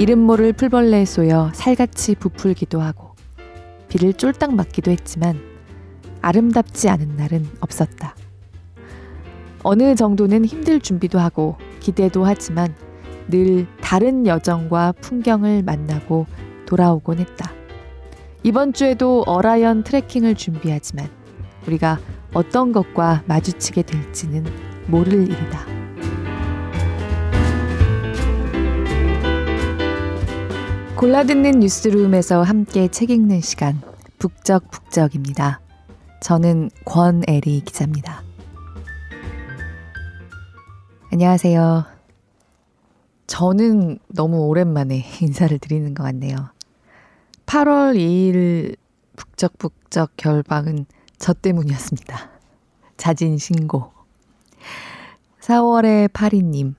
[0.00, 3.10] 이름 모를 풀벌레에 쏘여 살같이 부풀기도 하고
[3.90, 5.38] 비를 쫄딱 맞기도 했지만
[6.22, 8.16] 아름답지 않은 날은 없었다.
[9.62, 12.74] 어느 정도는 힘들 준비도 하고 기대도 하지만
[13.28, 16.24] 늘 다른 여정과 풍경을 만나고
[16.64, 17.52] 돌아오곤 했다.
[18.42, 21.10] 이번 주에도 어라연 트레킹을 준비하지만
[21.66, 22.00] 우리가
[22.32, 24.46] 어떤 것과 마주치게 될지는
[24.86, 25.89] 모를 일이다.
[31.00, 33.80] 골라듣는 뉴스룸에서 함께 책 읽는 시간
[34.18, 35.62] 북적북적입니다.
[36.20, 38.22] 저는 권애리 기자입니다.
[41.10, 41.86] 안녕하세요.
[43.26, 46.36] 저는 너무 오랜만에 인사를 드리는 것 같네요.
[47.46, 48.76] 8월 2일
[49.16, 50.84] 북적북적 결방은
[51.18, 52.30] 저 때문이었습니다.
[52.98, 53.90] 자진 신고.
[55.40, 56.74] 4월에 파리님.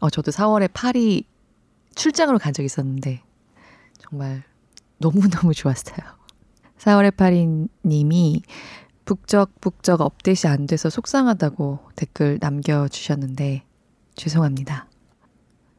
[0.00, 1.26] 어, 저도 4월에 파리
[1.94, 3.20] 출장으로 간적 있었는데,
[4.12, 4.42] 정말
[4.98, 5.96] 너무너무 좋았어요.
[6.78, 8.42] 4월에 파리님이
[9.06, 13.62] 북적북적 업데이트 안 돼서 속상하다고 댓글 남겨주셨는데,
[14.14, 14.86] 죄송합니다.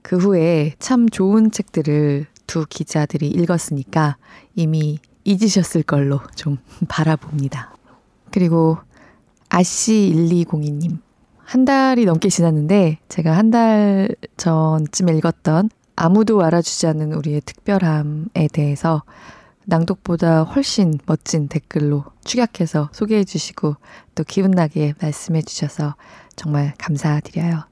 [0.01, 4.17] 그 후에 참 좋은 책들을 두 기자들이 읽었으니까
[4.55, 6.57] 이미 잊으셨을 걸로 좀
[6.89, 7.75] 바라봅니다.
[8.31, 8.79] 그리고
[9.49, 10.97] 아씨1202님.
[11.37, 15.69] 한 달이 넘게 지났는데 제가 한 달 전쯤 읽었던
[16.03, 19.03] 아무도 알아주지 않는 우리의 특별함에 대해서
[19.65, 23.75] 낭독보다 훨씬 멋진 댓글로 축약해서 소개해 주시고
[24.15, 25.95] 또 기분나게 말씀해 주셔서
[26.35, 27.63] 정말 감사드려요.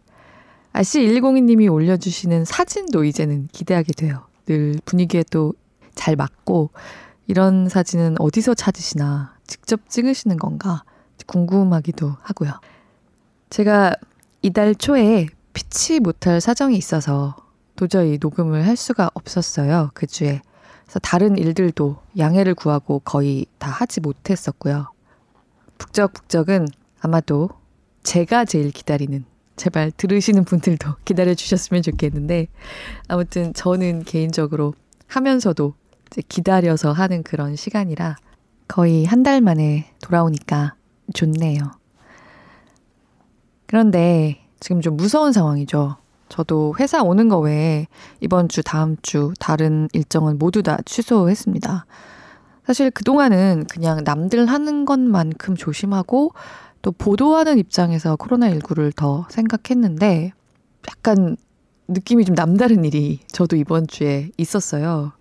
[0.73, 4.25] 아씨110님이 올려주시는 사진도 이제는 기대하게 돼요.
[4.45, 5.53] 늘 분위기에 또
[5.95, 6.71] 잘 맞고
[7.27, 10.83] 이런 사진은 어디서 찾으시나 직접 찍으시는 건가
[11.27, 12.53] 궁금하기도 하고요.
[13.49, 13.93] 제가
[14.41, 17.35] 이달 초에 피치 못할 사정이 있어서
[17.81, 19.89] 도저히 녹음을 할 수가 없었어요.
[19.95, 20.39] 그 주에.
[20.83, 24.91] 그래서 다른 일들도 양해를 구하고 거의 다 하지 못했었고요.
[25.79, 26.67] 북적북적은
[26.99, 27.49] 아마도
[28.03, 29.25] 제가 제일 기다리는
[29.55, 32.49] 제발 들으시는 분들도 기다려 주셨으면 좋겠는데
[33.07, 34.75] 아무튼 저는 개인적으로
[35.07, 35.73] 하면서도
[36.29, 38.15] 기다려서 하는 그런 시간이라
[38.67, 40.75] 거의 한 달 만에 돌아오니까
[41.15, 41.71] 좋네요.
[43.65, 46.00] 그런데 지금 좀 무서운 상황이죠.
[46.31, 47.87] 저도 회사 오는 거 외에
[48.21, 51.85] 이번 주, 다음 주 다른 일정은 모두 다 취소했습니다.
[52.65, 56.31] 사실 그동안은 그냥 남들 하는 것만큼 조심하고
[56.81, 60.31] 또 보도하는 입장에서 코로나19를 더 생각했는데
[60.87, 61.35] 약간
[61.89, 65.11] 느낌이 좀 남다른 일이 저도 이번 주에 있었어요.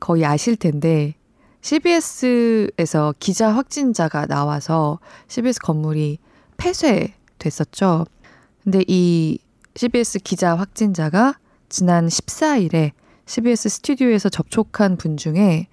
[0.00, 1.14] 거의 아실 텐데
[1.60, 6.18] CBS에서 기자 확진자가 나와서 CBS 건물이
[6.56, 8.06] 폐쇄됐었죠.
[8.64, 9.38] 근데 이
[9.74, 11.38] CBS 기자 확진자가
[11.68, 12.92] 지난 14일에
[13.24, 15.68] CBS 스튜디오에서 접촉한 분 중에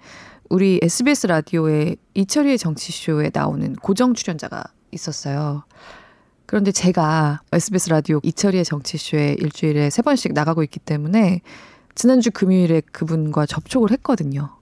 [0.48, 5.64] 우리 SBS 라디오의 이철희의 정치쇼에 나오는 고정 출연자가 있었어요.
[6.46, 11.42] 그런데 제가 SBS 라디오 이철희의 정치쇼에 일주일에 세 번씩 나가고 있기 때문에
[11.94, 14.56] 지난주 금요일에 그분과 접촉을 했거든요.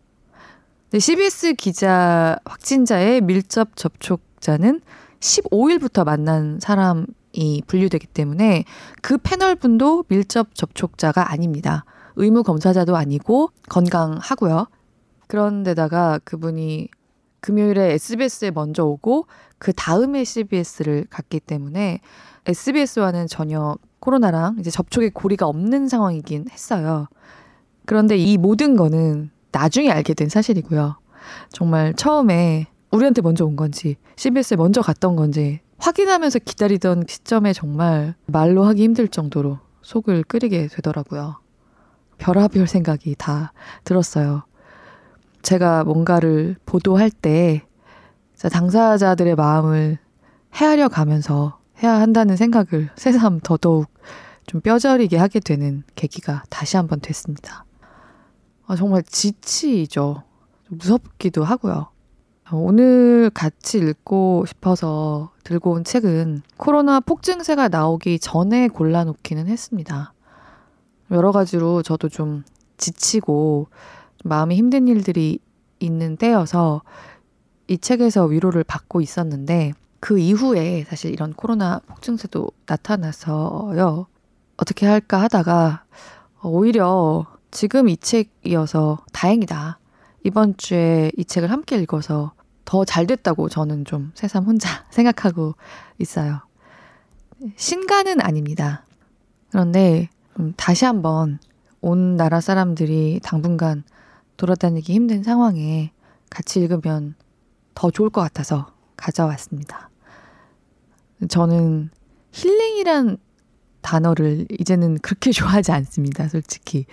[0.91, 4.81] 근데 CBS 기자 확진자의 밀접 접촉자는
[5.21, 7.07] 15일부터 만난 사람
[7.39, 8.65] 이 분류되기 때문에
[9.01, 11.85] 그 패널 분도 밀접 접촉자가 아닙니다.
[12.17, 14.67] 의무 검사자도 아니고 건강하고요.
[15.29, 16.89] 그런데다가 그분이
[17.41, 19.27] 금요일에 SBS에 먼저 오고
[19.59, 22.01] 그 다음에 CBS를 갔기 때문에
[22.47, 27.07] SBS와는 전혀 코로나랑 이제 접촉의 고리가 없는 상황이긴 했어요.
[27.87, 30.99] 그런데 이 모든 거는 나중에 알게 된 사실이고요.
[31.51, 38.65] 정말 처음에 우리한테 먼저 온 건지 CBS에 먼저 갔던 건지 확인하면서 기다리던 시점에 정말 말로
[38.65, 41.37] 하기 힘들 정도로 속을 끓이게 되더라고요.
[42.19, 43.53] 별하별 생각이 다
[43.85, 44.43] 들었어요.
[45.43, 47.63] 제가 뭔가를 보도할 때
[48.53, 49.99] 당사자들의 마음을
[50.55, 53.87] 헤아려 가면서 해야 한다는 생각을 새삼 더더욱
[54.47, 57.65] 좀 뼈저리게 하게 되는 계기가 다시 한번 됐습니다.
[58.67, 60.25] 아, 정말 지치죠.
[60.69, 61.89] 무섭기도 하고요.
[62.53, 70.15] 오늘 같이 읽고 싶어서 들고 온 책은 코로나 폭증세가 나오기 전에 골라놓기는 했습니다.
[71.11, 72.45] 여러 가지로 저도 좀
[72.79, 73.69] 지치고
[74.25, 75.41] 마음이 힘든 일들이
[75.79, 76.83] 있는 때여서
[77.67, 84.07] 이 책에서 위로를 받고 있었는데 그 이후에 사실 이런 코로나 폭증세도 나타나서요.
[84.57, 85.85] 어떻게 할까 하다가
[86.43, 89.79] 오히려 지금 이 책이어서 다행이다.
[90.25, 92.33] 이번 주에 이 책을 함께 읽어서
[92.69, 95.55] 더 잘 됐다고 저는 좀 새삼 혼자 생각하고
[95.97, 96.43] 있어요.
[97.57, 98.85] 신간은 아닙니다.
[99.49, 100.11] 그런데
[100.59, 101.39] 다시 한번
[101.81, 103.85] 온 나라 사람들이 당분간
[104.37, 105.93] 돌아다니기 힘든 상황에
[106.29, 107.15] 같이 읽으면
[107.75, 109.89] 더 좋을 것 같아서 가져왔습니다.
[111.31, 111.89] 저는
[112.33, 113.17] 힐링이란
[113.81, 116.29] 단어를 이제는 그렇게 좋아하지 않습니다.
[116.29, 116.85] 솔직히.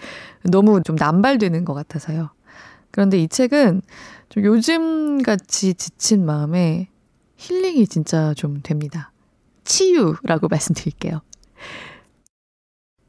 [0.44, 2.30] 너무 좀 남발되는 것 같아서요.
[2.92, 3.82] 그런데 이 책은
[4.30, 6.90] 좀 요즘 같이 지친 마음에
[7.38, 9.12] 힐링이 진짜 좀 됩니다.
[9.64, 11.22] 치유라고 말씀드릴게요.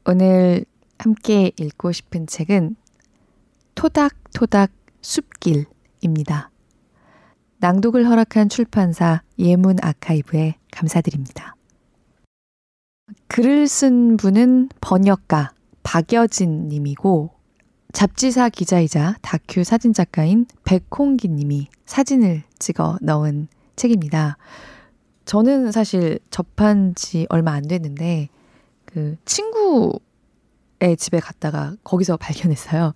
[0.05, 0.65] 오늘
[0.97, 2.75] 함께 읽고 싶은 책은
[3.75, 4.71] 토닥토닥
[5.01, 6.49] 숲길입니다.
[7.59, 11.55] 낭독을 허락한 출판사 예문 아카이브에 감사드립니다.
[13.27, 15.51] 글을 쓴 분은 번역가
[15.83, 17.36] 박여진 님이고
[17.97, 24.37] 잡지사 기자이자 다큐 사진 작가인 백홍기 님이 사진을 찍어 넣은 책입니다.
[25.25, 28.29] 저는 사실 접한 지 얼마 안 됐는데
[28.85, 32.93] 그 친구의 집에 갔다가 거기서 발견했어요.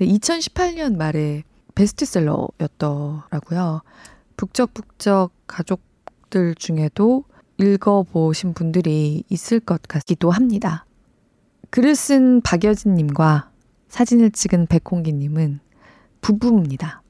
[0.00, 1.42] 2018년 말에
[1.74, 3.82] 베스트셀러였더라고요.
[4.36, 7.24] 북적북적 가족들 중에도
[7.58, 10.86] 읽어보신 분들이 있을 것 같기도 합니다.
[11.70, 13.50] 글을 쓴 박여진님과
[13.92, 15.60] 사진을 찍은 백홍기님은
[16.22, 17.02] 부부입니다.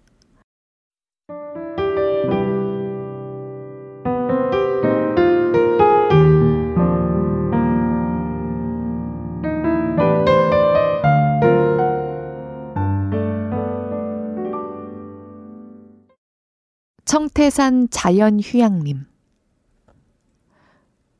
[17.04, 19.06] 청태산 자연휴양림.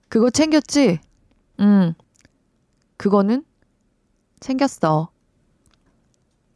[0.09, 0.99] 그거 챙겼지?
[1.61, 1.95] 응.
[2.97, 3.45] 그거는?
[4.41, 5.12] 챙겼어.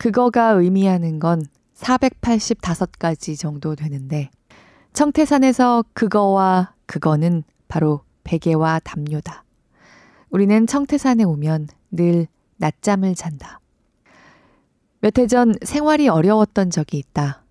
[0.06, 1.42] 그거가 의미하는 건
[1.74, 4.30] 485가지 정도 되는데,
[4.92, 9.42] 청태산에서 그거와 그거는 바로 베개와 담요다.
[10.30, 13.58] 우리는 청태산에 오면 늘 낮잠을 잔다.
[15.00, 17.42] 몇 해 전 생활이 어려웠던 적이 있다.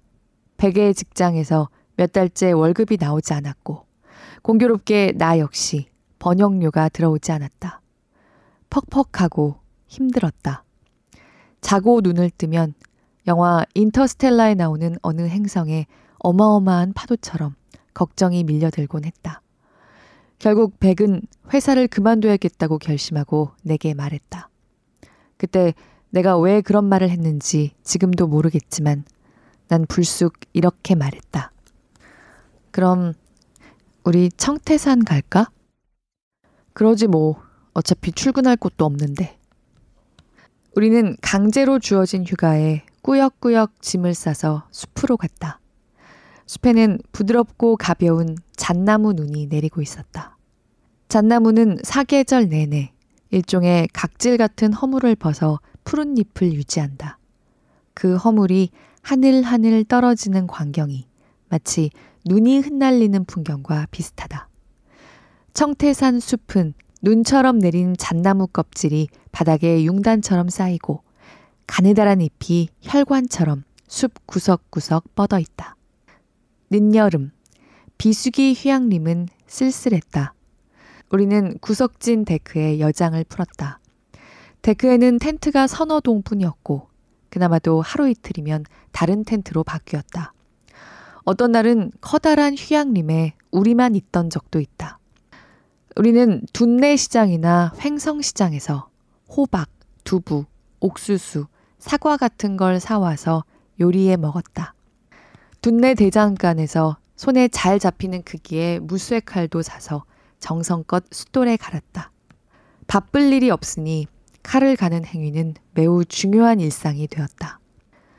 [0.55, 1.67] 베개 직장에서
[1.97, 3.85] 몇 달째 월급이 나오지 않았고,
[4.43, 7.81] 공교롭게 나 역시 번역료가 들어오지 않았다.
[8.69, 10.63] 퍽퍽하고 힘들었다.
[11.61, 12.73] 자고 눈을 뜨면
[13.27, 15.87] 영화 인터스텔라에 나오는 어느 행성에
[16.19, 17.55] 어마어마한 파도처럼
[17.93, 19.41] 걱정이 밀려들곤 했다.
[20.37, 21.21] 결국 백은
[21.53, 24.49] 회사를 그만둬야겠다고 결심하고 내게 말했다.
[25.37, 25.73] 그때
[26.09, 29.05] 내가 왜 그런 말을 했는지 지금도 모르겠지만
[29.67, 31.51] 난 불쑥 이렇게 말했다.
[32.71, 33.13] 그럼
[34.03, 35.49] 우리 청태산 갈까?
[36.73, 37.43] 그러지 뭐.
[37.73, 39.37] 어차피 출근할 곳도 없는데.
[40.75, 45.61] 우리는 강제로 주어진 휴가에 꾸역꾸역 짐을 싸서 숲으로 갔다.
[46.47, 50.37] 숲에는 부드럽고 가벼운 잣나무 눈이 내리고 있었다.
[51.07, 52.91] 잣나무는 사계절 내내
[53.31, 57.19] 일종의 각질 같은 허물을 벗어 푸른 잎을 유지한다.
[57.93, 61.07] 그 허물이 하늘하늘 떨어지는 광경이
[61.47, 61.89] 마치
[62.25, 64.49] 눈이 흩날리는 풍경과 비슷하다.
[65.53, 71.03] 청태산 숲은 눈처럼 내린 잣나무 껍질이 바닥에 융단처럼 쌓이고
[71.67, 75.75] 가느다란 잎이 혈관처럼 숲 구석구석 뻗어 있다.
[76.69, 77.33] 늦여름,
[77.97, 80.33] 비수기 휴양림은 쓸쓸했다.
[81.09, 83.81] 우리는 구석진 데크에 여장을 풀었다.
[84.61, 86.87] 데크에는 텐트가 서너 동뿐이었고
[87.29, 90.31] 그나마도 하루 이틀이면 다른 텐트로 바뀌었다.
[91.25, 94.97] 어떤 날은 커다란 휴양림에 우리만 있던 적도 있다.
[95.97, 98.87] 우리는 둔내 시장이나 횡성 시장에서
[99.35, 99.67] 호박,
[100.05, 100.45] 두부,
[100.79, 103.43] 옥수수, 사과 같은 걸 사와서
[103.81, 104.73] 요리해 먹었다.
[105.61, 110.05] 둔내 대장간에서 손에 잘 잡히는 크기의 무쇠 칼도 사서
[110.39, 112.11] 정성껏 숫돌에 갈았다.
[112.87, 114.07] 바쁠 일이 없으니
[114.41, 117.59] 칼을 가는 행위는 매우 중요한 일상이 되었다.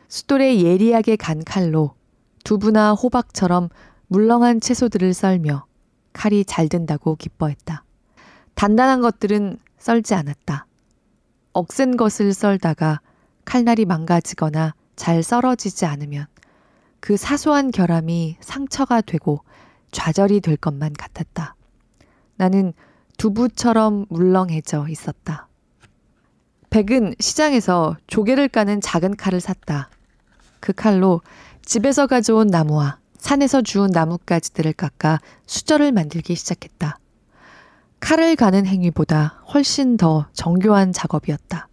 [0.09, 1.95] 숫돌에 예리하게 간 칼로
[2.45, 3.71] 두부나 호박처럼
[4.09, 5.65] 물렁한 채소들을 썰며
[6.13, 7.85] 칼이 잘 된다고 기뻐했다.
[8.55, 10.67] 단단한 것들은 썰지 않았다.
[11.57, 13.01] 억센 것을 썰다가
[13.47, 16.27] 칼날이 망가지거나 잘 썰어지지 않으면
[17.01, 19.41] 그 사소한 결함이 상처가 되고
[19.91, 21.55] 좌절이 될 것만 같았다.
[22.37, 22.75] 나는
[23.17, 25.49] 두부처럼 물렁해져 있었다.
[26.69, 29.89] 백은 시장에서 조개를 까는 작은 칼을 샀다.
[30.61, 31.23] 그 칼로
[31.65, 36.99] 집에서 가져온 나무와 산에서 주운 나뭇가지들을 깎아 수저를 만들기 시작했다.
[38.07, 41.67] 칼을 가는 행위보다 훨씬 더 정교한 작업이었다.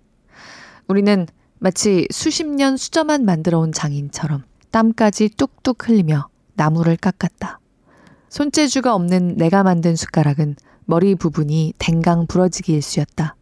[0.88, 1.28] 우리는
[1.60, 7.60] 마치 수십 년 수저만 만들어 온 장인처럼 땀까지 뚝뚝 흘리며 나무를 깎았다.
[8.30, 13.36] 손재주가 없는 내가 만든 숟가락은 머리 부분이 댕강 부러지기 일쑤였다.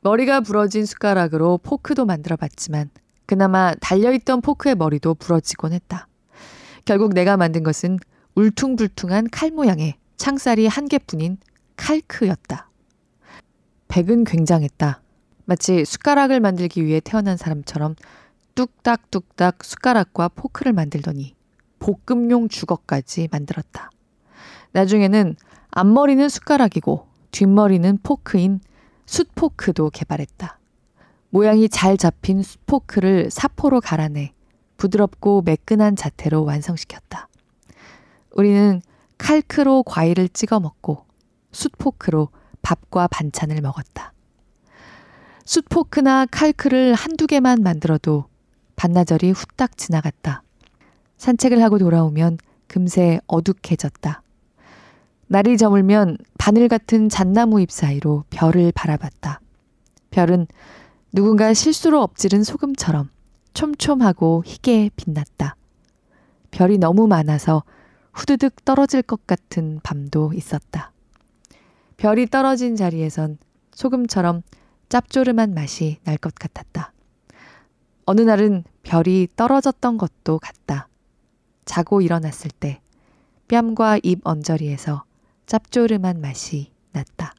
[0.00, 2.88] 머리가 부러진 숟가락으로 포크도 만들어 봤지만
[3.26, 6.08] 그나마 달려있던 포크의 머리도 부러지곤 했다.
[6.86, 7.98] 결국 내가 만든 것은
[8.36, 11.36] 울퉁불퉁한 칼 모양의 창살이 한 개뿐인
[11.82, 12.70] 칼크였다.
[13.88, 15.02] 백은 굉장했다.
[15.46, 17.96] 마치 숟가락을 만들기 위해 태어난 사람처럼
[18.54, 21.34] 뚝딱뚝딱 숟가락과 포크를 만들더니
[21.80, 23.90] 볶음용 주걱까지 만들었다.
[24.70, 25.34] 나중에는
[25.72, 28.60] 앞머리는 숟가락이고 뒷머리는 포크인
[29.06, 30.60] 숯포크도 개발했다.
[31.30, 34.32] 모양이 잘 잡힌 숯포크를 사포로 갈아내
[34.76, 37.28] 부드럽고 매끈한 자태로 완성시켰다.
[38.30, 38.80] 우리는
[39.18, 41.11] 칼크로 과일을 찍어 먹고
[41.52, 42.28] 숯포크로
[42.62, 44.12] 밥과 반찬을 먹었다.
[45.44, 48.26] 숯포크나 칼크를 한두 개만 만들어도
[48.76, 50.42] 반나절이 후딱 지나갔다.
[51.18, 54.22] 산책을 하고 돌아오면 금세 어둑해졌다.
[55.28, 59.40] 날이 저물면 바늘 같은 잣나무 잎 사이로 별을 바라봤다.
[60.10, 60.46] 별은
[61.12, 63.10] 누군가 실수로 엎지른 소금처럼
[63.54, 65.56] 촘촘하고 희게 빛났다.
[66.50, 67.62] 별이 너무 많아서
[68.12, 70.92] 후드득 떨어질 것 같은 밤도 있었다.
[72.02, 73.38] 별이 떨어진 자리에선
[73.70, 74.42] 소금처럼
[74.88, 76.92] 짭조름한 맛이 날 것 같았다.
[78.06, 80.88] 어느 날은 별이 떨어졌던 것도 같다.
[81.64, 82.80] 자고 일어났을 때
[83.46, 85.04] 뺨과 입 언저리에서
[85.46, 87.34] 짭조름한 맛이 났다.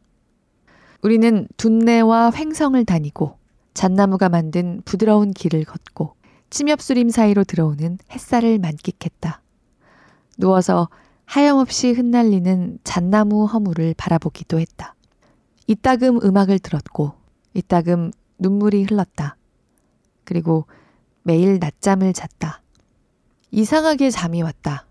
[1.02, 3.38] 우리는 둔내와 횡성을 다니고
[3.74, 6.16] 잣나무가 만든 부드러운 길을 걷고
[6.52, 9.42] 침엽수림 사이로 들어오는 햇살을 만끽했다.
[10.38, 10.88] 누워서
[11.26, 14.96] 하염없이 흩날리는 잣나무 허물을 바라보기도 했다.
[15.68, 17.14] 이따금 음악을 들었고
[17.54, 19.38] 이따금 눈물이 흘렀다.
[20.24, 20.66] 그리고
[21.24, 22.62] 매일 낮잠을 잤다.
[23.52, 24.86] 이상하게 잠이 왔다.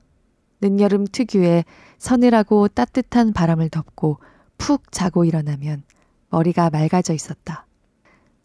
[0.60, 1.64] 늦여름 특유의
[1.98, 4.18] 서늘하고 따뜻한 바람을 덮고
[4.56, 5.82] 푹 자고 일어나면
[6.30, 7.66] 머리가 맑아져 있었다.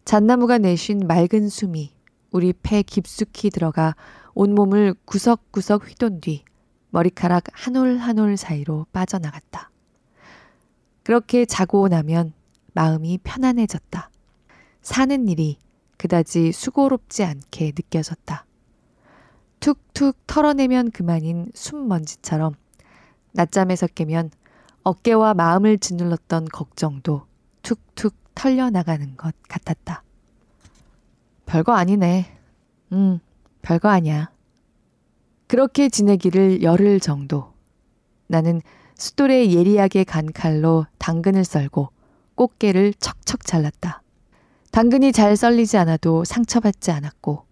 [0.04, 1.92] 잣나무가 내쉰 맑은 숨이
[2.30, 3.94] 우리 폐 깊숙이 들어가
[4.34, 6.44] 온몸을 구석구석 휘돈 뒤
[6.90, 9.70] 머리카락 한 올 한 올 사이로 빠져나갔다.
[11.02, 12.32] 그렇게 자고 나면
[12.74, 14.10] 마음이 편안해졌다.
[14.82, 15.58] 사는 일이
[15.96, 18.44] 그다지 수고롭지 않게 느껴졌다.
[19.60, 22.54] 툭툭 털어내면 그만인 숨먼지처럼
[23.32, 24.30] 낮잠에서 깨면
[24.84, 27.26] 어깨와 마음을 짓눌렀던 걱정도
[27.62, 30.02] 툭툭 털려나가는 것 같았다.
[31.46, 32.38] 별거 아니네.
[32.92, 33.18] 음,
[33.62, 34.30] 별거 아니야.
[35.48, 37.52] 그렇게 지내기를 열흘 정도.
[38.26, 38.60] 나는
[38.96, 41.88] 숫돌에 예리하게 간 칼로 당근을 썰고
[42.34, 44.02] 꽃게를 척척 잘랐다.
[44.70, 47.46] 당근이 잘 썰리지 않아도 상처받지 않았고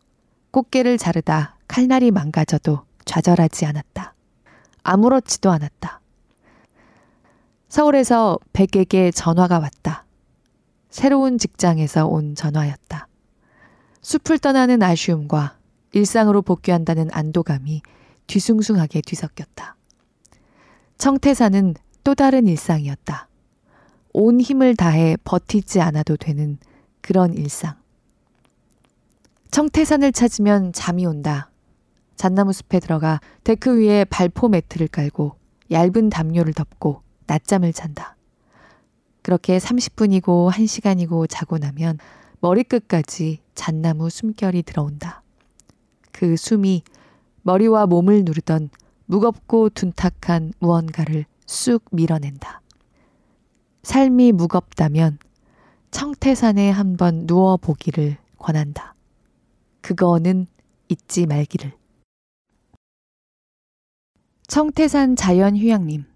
[0.50, 4.15] 꽃게를 자르다 칼날이 망가져도 좌절하지 않았다.
[4.83, 6.00] 아무렇지도 않았다.
[7.69, 10.05] 서울에서 백에게 전화가 왔다.
[10.91, 13.09] 새로운 직장에서 온 전화였다.
[14.03, 15.57] 숲을 떠나는 아쉬움과
[15.93, 17.83] 일상으로 복귀한다는 안도감이
[18.26, 19.76] 뒤숭숭하게 뒤섞였다.
[20.99, 21.75] 청태산은
[22.05, 23.28] 또 다른 일상이었다.
[24.12, 26.59] 온 힘을 다해 버티지 않아도 되는
[27.00, 27.76] 그런 일상.
[29.50, 31.50] 청태산을 찾으면 잠이 온다.
[32.16, 35.37] 잣나무 숲에 들어가 데크 위에 발포 매트를 깔고
[35.71, 38.16] 얇은 담요를 덮고 낮잠을 잔다.
[39.23, 41.99] 그렇게 30분이고 1시간이고 자고 나면
[42.40, 45.23] 머리끝까지 잣나무 숨결이 들어온다.
[46.17, 46.83] 그 숨이
[47.43, 48.71] 머리와 몸을 누르던
[49.05, 52.63] 무겁고 둔탁한 무언가를 쑥 밀어낸다.
[53.83, 55.19] 삶이 무겁다면
[55.91, 58.95] 청태산에 한번 누워보기를 권한다.
[59.83, 60.47] 그거는
[60.89, 61.73] 잊지 말기를.
[64.47, 66.07] 청태산 자연휴양림.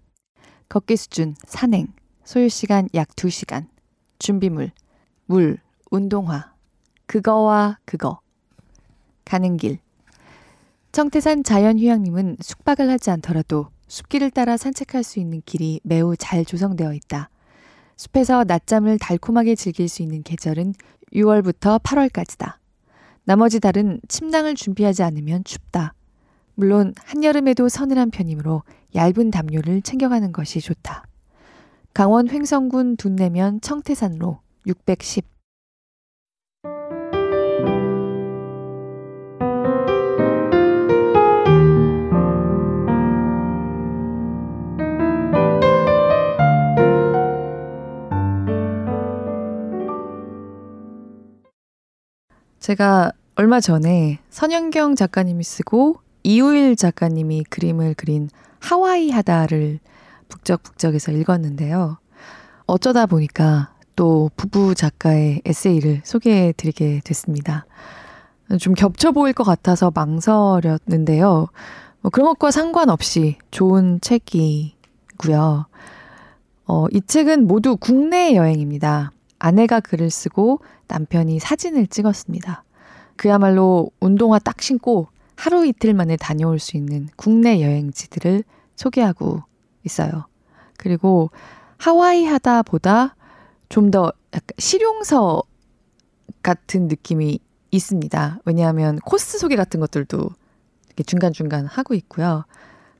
[0.71, 1.93] 걷기 수준 산행.
[2.25, 3.69] 소요시간 약 2시간.
[4.19, 4.73] 준비물.
[5.27, 5.59] 물.
[5.91, 6.55] 운동화.
[7.05, 8.21] 그거와 그거.
[9.27, 9.79] 가는 길.
[10.93, 17.31] 청태산 자연휴양림은 숙박을 하지 않더라도 숲길을 따라 산책할 수 있는 길이 매우 잘 조성되어 있다.
[17.97, 20.75] 숲에서 낮잠을 달콤하게 즐길 수 있는 계절은
[21.13, 22.55] 6월부터 8월까지다.
[23.23, 25.95] 나머지 달은 침낭을 준비하지 않으면 춥다.
[26.57, 28.65] 물론 한여름에도 서늘한 편이므로
[28.97, 31.05] 얇은 담요를 챙겨가는 것이 좋다.
[31.95, 35.25] 강원 횡성군 둔내면 청태산로 610
[52.71, 59.81] 제가 얼마 전에 선영경 작가님이 쓰고 이우일 작가님이 그림을 그린 하와이 하다를
[60.29, 61.99] 북적북적해서 읽었는데요.
[62.67, 67.67] 어쩌다 보니까 또 부부 작가의 에세이를 소개해 드리게 됐습니다.
[68.61, 71.49] 좀 겹쳐 보일 것 같아서 망설였는데요.
[72.03, 75.67] 뭐 그런 것과 상관없이 좋은 책이고요.
[76.67, 79.11] 어, 이 책은 모두 국내 여행입니다.
[79.41, 82.63] 아내가 글을 쓰고 남편이 사진을 찍었습니다.
[83.17, 88.45] 그야말로 운동화 딱 신고 하루 이틀 만에 다녀올 수 있는 국내 여행지들을
[88.77, 89.43] 소개하고
[89.85, 90.27] 있어요.
[90.77, 91.31] 그리고
[91.79, 93.17] 하와이 하다 보다
[93.69, 95.43] 좀 더 약간 실용서
[96.43, 97.39] 같은 느낌이
[97.71, 98.41] 있습니다.
[98.45, 100.31] 왜냐하면 코스 소개 같은 것들도
[100.87, 102.45] 이렇게 중간중간 하고 있고요.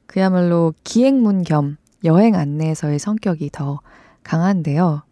[0.07, 3.81] 그야말로 기행문 겸 여행 안내서의 성격이 더
[4.23, 5.03] 강한데요.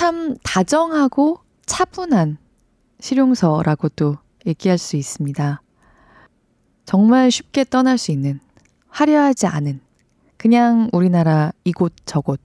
[0.00, 2.38] 참 다정하고 차분한
[3.00, 4.16] 실용서라고도
[4.46, 5.60] 얘기할 수 있습니다.
[6.86, 8.40] 정말 쉽게 떠날 수 있는
[8.88, 9.82] 화려하지 않은
[10.38, 12.40] 그냥 우리나라 이곳 저곳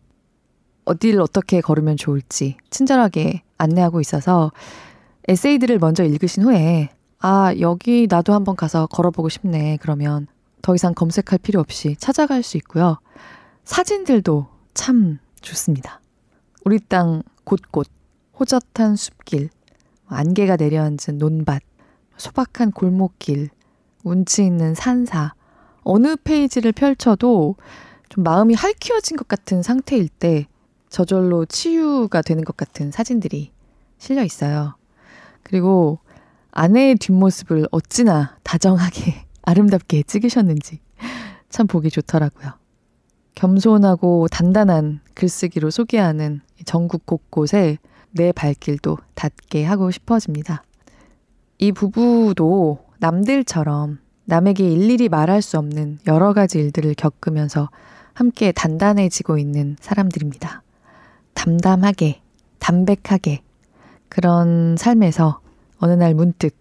[0.84, 4.52] 어디를 어떻게 걸으면 좋을지 친절하게 안내하고 있어서
[5.30, 9.78] 에세이들을 먼저 읽으신 후에 아, 여기 나도 한번 가서 걸어보고 싶네.
[9.82, 10.28] 그러면
[10.62, 13.00] 더 이상 검색할 필요 없이 찾아갈 수 있고요.
[13.64, 16.02] 사진들도 참 좋습니다.
[16.66, 17.88] 우리 땅 곳곳,
[18.38, 19.50] 호젓한 숲길,
[20.08, 21.62] 안개가 내려앉은 논밭,
[22.18, 23.50] 소박한 골목길,
[24.04, 25.34] 운치 있는 산사,
[25.84, 27.56] 어느 페이지를 펼쳐도
[28.10, 30.48] 좀 마음이 할퀴어진 것 같은 상태일 때
[30.90, 33.52] 저절로 치유가 되는 것 같은 사진들이
[33.98, 34.76] 실려 있어요.
[35.44, 36.00] 그리고
[36.52, 40.80] 아내의 뒷모습을 어찌나 다정하게 아름답게 찍으셨는지
[41.50, 42.54] 참 보기 좋더라고요.
[43.36, 47.78] 겸손하고 단단한 글쓰기로 소개하는 전국 곳곳에
[48.12, 50.64] 내 발길도 닿게 하고 싶어집니다.
[51.58, 57.70] 이 부부도 남들처럼 남에게 일일이 말할 수 없는 여러 가지 일들을 겪으면서
[58.14, 60.64] 함께 단단해지고 있는 사람들입니다.
[61.34, 62.22] 담담하게,
[62.60, 63.42] 담백하게,
[64.08, 65.42] 그런 삶에서
[65.80, 66.56] 어느 날 문득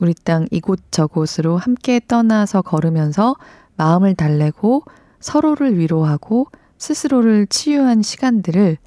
[0.00, 3.36] 우리 땅 이곳저곳으로 함께 떠나서 걸으면서
[3.76, 4.82] 마음을 달래고
[5.20, 6.46] 서로를 위로하고
[6.78, 8.78] 스스로를 치유한 시간들을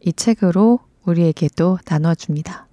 [0.00, 2.66] 이 책으로 우리에게도 나눠줍니다.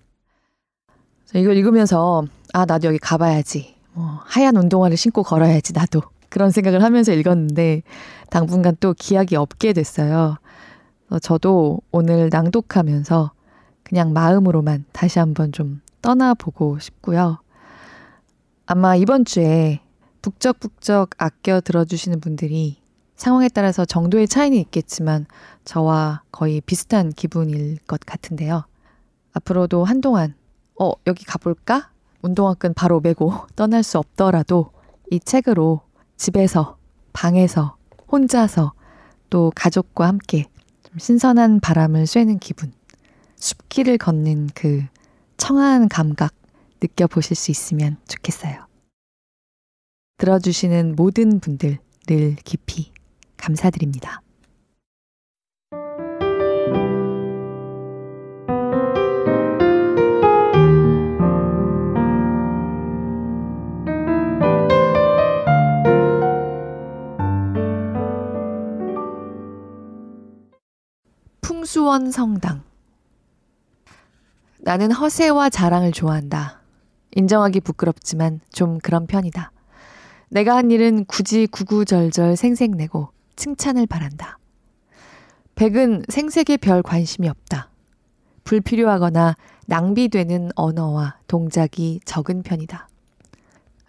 [1.35, 3.75] 이걸 읽으면서 아 나도 여기 가봐야지.
[3.93, 7.83] 뭐 하얀 운동화를 신고 걸어야지 나도 그런 생각을 하면서 읽었는데
[8.29, 10.37] 당분간 또 기약이 없게 됐어요.
[11.21, 13.31] 저도 오늘 낭독하면서
[13.83, 17.39] 그냥 마음으로만 다시 한번 좀 떠나보고 싶고요.
[18.65, 19.79] 아마 이번 주에
[20.21, 22.81] 북적북적 아껴 들어주시는 분들이
[23.17, 25.25] 상황에 따라서 정도의 차이는 있겠지만
[25.65, 28.63] 저와 거의 비슷한 기분일 것 같은데요.
[29.33, 30.35] 앞으로도 한동안
[30.79, 31.89] 어, 여기 가볼까?
[32.21, 34.71] 운동화끈 바로 메고 떠날 수 없더라도
[35.11, 35.81] 이 책으로
[36.15, 36.77] 집에서,
[37.13, 37.75] 방에서,
[38.11, 38.73] 혼자서
[39.29, 40.45] 또 가족과 함께
[40.83, 42.71] 좀 신선한 바람을 쐬는 기분,
[43.35, 44.85] 숲길을 걷는 그
[45.37, 46.33] 청아한 감각
[46.81, 48.67] 느껴보실 수 있으면 좋겠어요.
[50.17, 52.91] 들어주시는 모든 분들 늘 깊이
[53.37, 54.21] 감사드립니다.
[71.41, 72.63] 풍수원 성당
[74.59, 76.61] 나는 허세와 자랑을 좋아한다.
[77.15, 79.51] 인정하기 부끄럽지만 좀 그런 편이다.
[80.29, 84.37] 내가 한 일은 굳이 구구절절 생색내고 칭찬을 바란다.
[85.55, 87.69] 백은 생색에 별 관심이 없다.
[88.43, 89.35] 불필요하거나
[89.67, 92.89] 낭비되는 언어와 동작이 적은 편이다.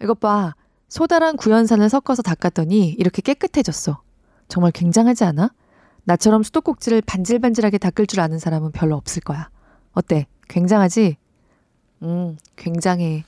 [0.01, 0.55] 이것 봐.
[0.87, 4.01] 소다랑 구연산을 섞어서 닦았더니 이렇게 깨끗해졌어.
[4.47, 5.51] 정말 굉장하지 않아?
[6.05, 9.49] 나처럼 수도꼭지를 반질반질하게 닦을 줄 아는 사람은 별로 없을 거야.
[9.91, 10.25] 어때?
[10.47, 11.17] 굉장하지?
[12.01, 13.23] 음, 굉장해.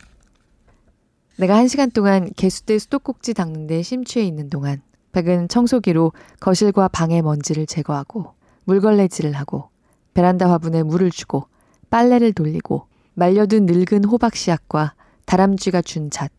[1.37, 4.81] 내가 한 시간 동안 개수대 수도꼭지 닦는데 심취해 있는 동안
[5.11, 8.33] 백은 청소기로 거실과 방의 먼지를 제거하고
[8.65, 9.69] 물걸레질을 하고
[10.13, 11.47] 베란다 화분에 물을 주고
[11.89, 14.93] 빨래를 돌리고 말려둔 늙은 호박 씨앗과
[15.25, 16.31] 다람쥐가 준 잣.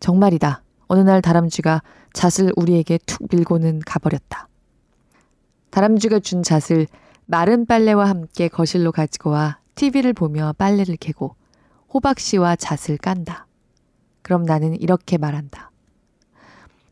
[0.00, 0.62] 정말이다.
[0.86, 4.48] 어느 날 다람쥐가 잣을 우리에게 툭 밀고는 가버렸다.
[5.70, 6.86] 다람쥐가 준 잣을
[7.26, 11.34] 마른 빨래와 함께 거실로 가지고 와 TV를 보며 빨래를 개고
[11.92, 13.46] 호박 씨와 잣을 깐다.
[14.22, 15.70] 그럼 나는 이렇게 말한다.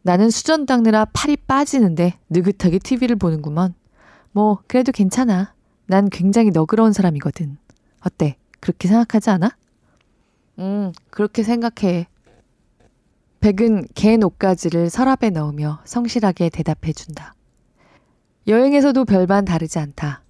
[0.03, 3.75] 나는 수전 닦느라 팔이 빠지는데 느긋하게 TV를 보는구먼.
[4.33, 5.55] 뭐, 그래도 괜찮아.
[5.87, 7.57] 난 굉장히 너그러운 사람이거든.
[8.05, 8.37] 어때?
[8.61, 9.57] 그렇게 생각하지 않아?
[10.59, 12.07] 음, 그렇게 생각해.
[13.41, 17.35] 백은 개 녹가지를 서랍에 넣으며 성실하게 대답해준다.
[18.47, 20.23] 여행에서도 별반 다르지 않다.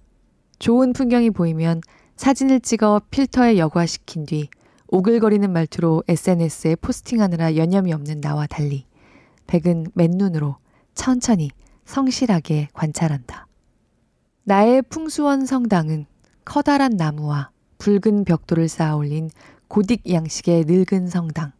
[0.59, 1.81] 좋은 풍경이 보이면
[2.15, 4.49] 사진을 찍어 필터에 여과시킨 뒤
[4.87, 8.85] 오글거리는 말투로 SNS에 포스팅하느라 여념이 없는 나와 달리
[9.47, 10.57] 백은 맨눈으로
[10.95, 11.51] 천천히
[11.85, 13.47] 성실하게 관찰한다.
[14.43, 16.05] 나의 풍수원 성당은
[16.45, 19.29] 커다란 나무와 붉은 벽돌을 쌓아 올린
[19.69, 21.51] 고딕 양식의 늙은 성당,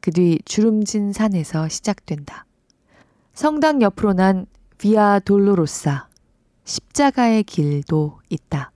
[0.00, 2.46] 그 뒤 주름진 산에서 시작된다.
[3.34, 4.46] 성당 옆으로 난
[4.78, 6.08] 비아 돌로로사,
[6.64, 8.70] 십자가의 길도 있다.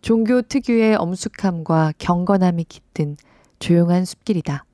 [0.00, 3.16] 종교 특유의 엄숙함과 경건함이 깃든
[3.58, 4.64] 조용한 숲길이다.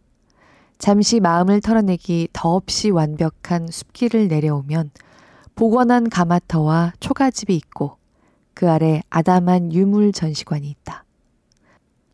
[0.80, 4.90] 잠시 마음을 털어내기 더없이 완벽한 숲길을 내려오면
[5.54, 7.98] 복원한 가마터와 초가집이 있고
[8.54, 11.04] 그 아래 아담한 유물 전시관이 있다.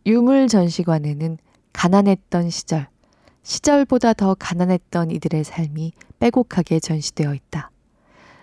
[0.05, 1.39] 유물 전시관에는
[1.73, 2.89] 가난했던 시절,
[3.45, 7.71] 시절보다 더 가난했던 이들의 삶이 빼곡하게 전시되어 있다.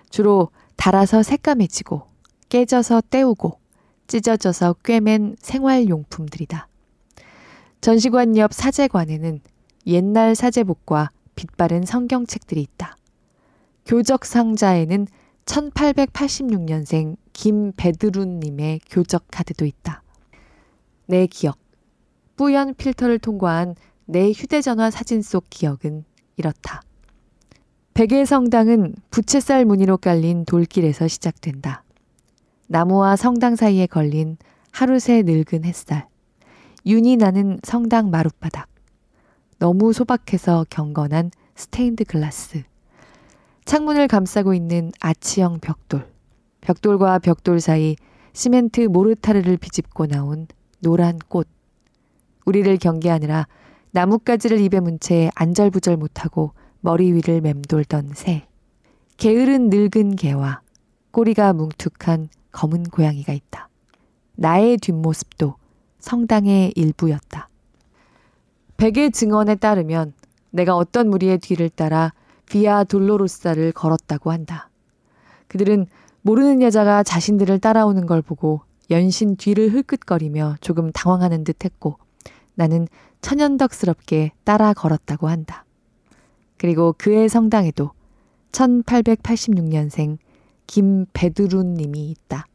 [0.10, 2.02] 주로 달아서 새까매지고
[2.48, 3.60] 깨져서 떼우고
[4.08, 6.70] 찢어져서 꿰맨 생활용품들이다.
[7.82, 9.42] 전시관 옆 사제관에는
[9.86, 12.96] 옛날 사제복과 빛바른 성경책들이 있다.
[13.86, 15.08] 교적 상자에는
[15.46, 20.02] 1886년생 김베드룬님의 교적 카드도 있다.
[21.08, 21.58] 내 기억.
[22.36, 26.06] 뿌연 필터를 통과한 내 휴대전화 사진 속 기억은
[26.38, 26.82] 이렇다.
[27.93, 31.84] 백의 성당은 부채살 무늬로 깔린 돌길에서 시작된다.
[32.67, 34.38] 나무와 성당 사이에 걸린
[34.72, 36.08] 하루 새 늙은 햇살.
[36.86, 38.73] 윤이 나는 성당 마룻바닥.
[39.60, 42.63] 너무 소박해서 경건한 스테인드 글라스.
[43.66, 46.12] 창문을 감싸고 있는 아치형 벽돌.
[46.62, 47.96] 벽돌과 벽돌 사이
[48.34, 50.48] 시멘트 모르타르를 비집고 나온
[50.80, 51.48] 노란 꽃.
[52.46, 53.48] 우리를 경계하느라
[53.92, 58.48] 나뭇가지를 입에 문 채 안절부절 못하고 머리 위를 맴돌던 새.
[59.18, 60.62] 게으른 늙은 개와
[61.12, 63.70] 꼬리가 뭉툭한 검은 고양이가 있다.
[64.36, 65.56] 나의 뒷모습도
[66.00, 67.50] 성당의 일부였다.
[68.84, 70.12] 백의 증언에 따르면
[70.50, 72.12] 내가 어떤 무리의 뒤를 따라
[72.50, 74.69] 비아 돌로로사를 걸었다고 한다.
[75.48, 75.88] 그들은
[76.22, 81.98] 모르는 여자가 자신들을 따라오는 걸 보고 연신 뒤를 흘끗거리며 조금 당황하는 듯 했고
[82.56, 82.89] 나는
[83.22, 85.63] 천연덕스럽게 따라 걸었다고 한다.
[86.58, 87.91] 그리고 그의 성당에도
[88.52, 90.17] 1886년생
[90.67, 92.48] 김베드룬 님이 있다.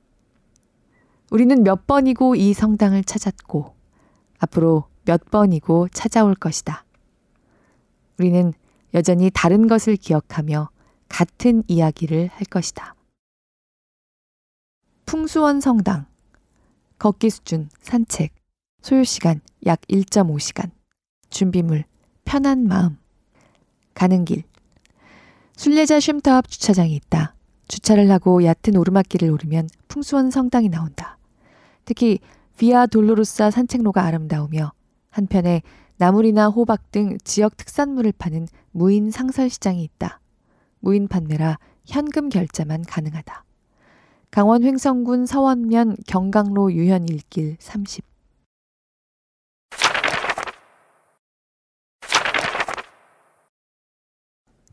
[1.31, 3.75] 우리는 몇 번이고 이 성당을 찾았고
[4.41, 6.85] 앞으로 몇 번이고 찾아올 것이다.
[8.19, 8.53] 우리는
[8.93, 10.69] 여전히 다른 것을 기억하며
[11.09, 12.95] 같은 이야기를 할 것이다.
[15.07, 16.05] 풍수원 성당
[16.99, 18.35] 걷기 수준 산책
[18.83, 20.71] 소요 시간 약 1.5시간
[21.31, 21.85] 준비물
[22.27, 22.99] 편한 마음
[23.95, 24.43] 가는 길
[25.57, 27.35] 순례자 쉼터 앞 주차장이 있다.
[27.67, 31.17] 주차를 하고 얕은 오르막길을 오르면 풍수원 성당이 나온다.
[31.87, 32.19] 특히
[32.59, 34.73] 비아 돌로로사 산책로가 아름다우며
[35.11, 35.63] 한편에
[35.97, 40.21] 나물이나 호박 등 지역 특산물을 파는 무인 상설 시장이 있다.
[40.81, 43.45] 무인 판매라 현금 결제만 가능하다.
[44.31, 48.05] 강원 횡성군 서원면 경강로 유현 1길 30.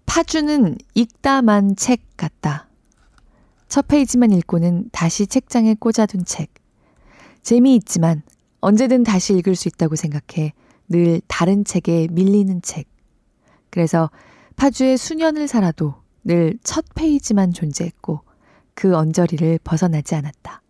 [0.05, 2.69] 파주는 읽다만 책 같다.
[3.67, 6.53] 첫 페이지만 읽고는 다시 책장에 꽂아둔 책.
[7.41, 8.23] 재미있지만
[8.65, 10.53] 언제든 다시 읽을 수 있다고 생각해
[10.89, 12.87] 늘 다른 책에 밀리는 책.
[13.69, 14.09] 그래서
[14.55, 18.21] 파주에 수년을 살아도 늘 첫 페이지만 존재했고
[18.73, 20.63] 그 언저리를 벗어나지 않았다.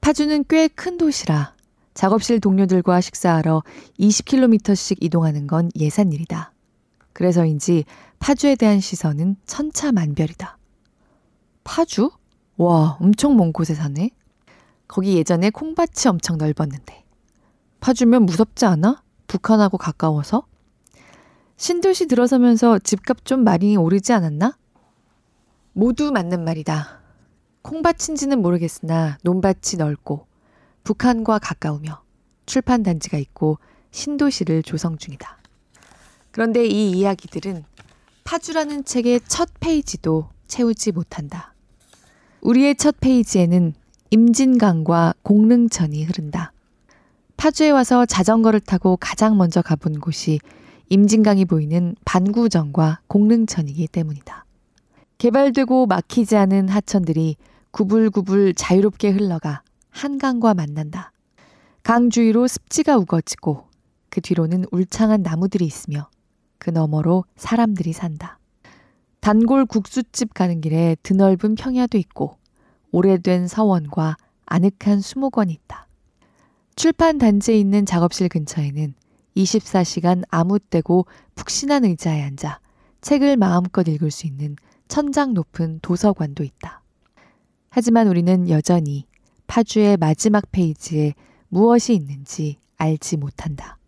[0.00, 1.56] 파주는 꽤 큰 도시라
[1.94, 3.64] 작업실 동료들과 식사하러
[3.98, 6.52] 20km씩 이동하는 건 예산 일이다.
[7.12, 7.86] 그래서인지
[8.20, 10.58] 파주에 대한 시선은 천차만별이다.
[11.64, 12.12] 파주?
[12.56, 14.10] 와, 엄청 먼 곳에 사네.
[14.86, 17.05] 거기 예전에 콩밭이 엄청 넓었는데.
[17.86, 19.00] 파주면 무섭지 않아?
[19.28, 20.44] 북한하고 가까워서?
[21.56, 24.58] 신도시 들어서면서 집값 좀 많이 오르지 않았나?
[25.72, 27.00] 모두 맞는 말이다.
[27.62, 30.26] 콩밭인지는 모르겠으나 논밭이 넓고
[30.82, 32.02] 북한과 가까우며
[32.44, 33.60] 출판 단지가 있고
[33.92, 35.38] 신도시를 조성 중이다.
[36.32, 37.62] 그런데 이 이야기들은
[38.24, 41.54] 파주라는 책의 첫 페이지도 채우지 못한다.
[42.40, 43.74] 우리의 첫 페이지에는
[44.10, 46.52] 임진강과 공릉천이 흐른다.
[47.36, 50.38] 파주에 와서 자전거를 타고 가장 먼저 가본 곳이
[50.88, 54.44] 임진강이 보이는 반구정과 공릉천이기 때문이다.
[55.18, 57.36] 개발되고 막히지 않은 하천들이
[57.72, 61.12] 구불구불 자유롭게 흘러가 한강과 만난다.
[61.82, 63.66] 강 주위로 습지가 우거지고
[64.08, 66.08] 그 뒤로는 울창한 나무들이 있으며
[66.58, 68.38] 그 너머로 사람들이 산다.
[69.20, 72.38] 단골 국수집 가는 길에 드넓은 평야도 있고
[72.92, 75.85] 오래된 서원과 아늑한 수목원이 있다.
[76.76, 78.92] 출판 단지에 있는 작업실 근처에는
[79.34, 82.60] 24시간 아무 때고 푹신한 의자에 앉아
[83.00, 86.82] 책을 마음껏 읽을 수 있는 천장 높은 도서관도 있다.
[87.70, 89.06] 하지만 우리는 여전히
[89.46, 91.14] 파주의 마지막 페이지에
[91.48, 93.78] 무엇이 있는지 알지 못한다.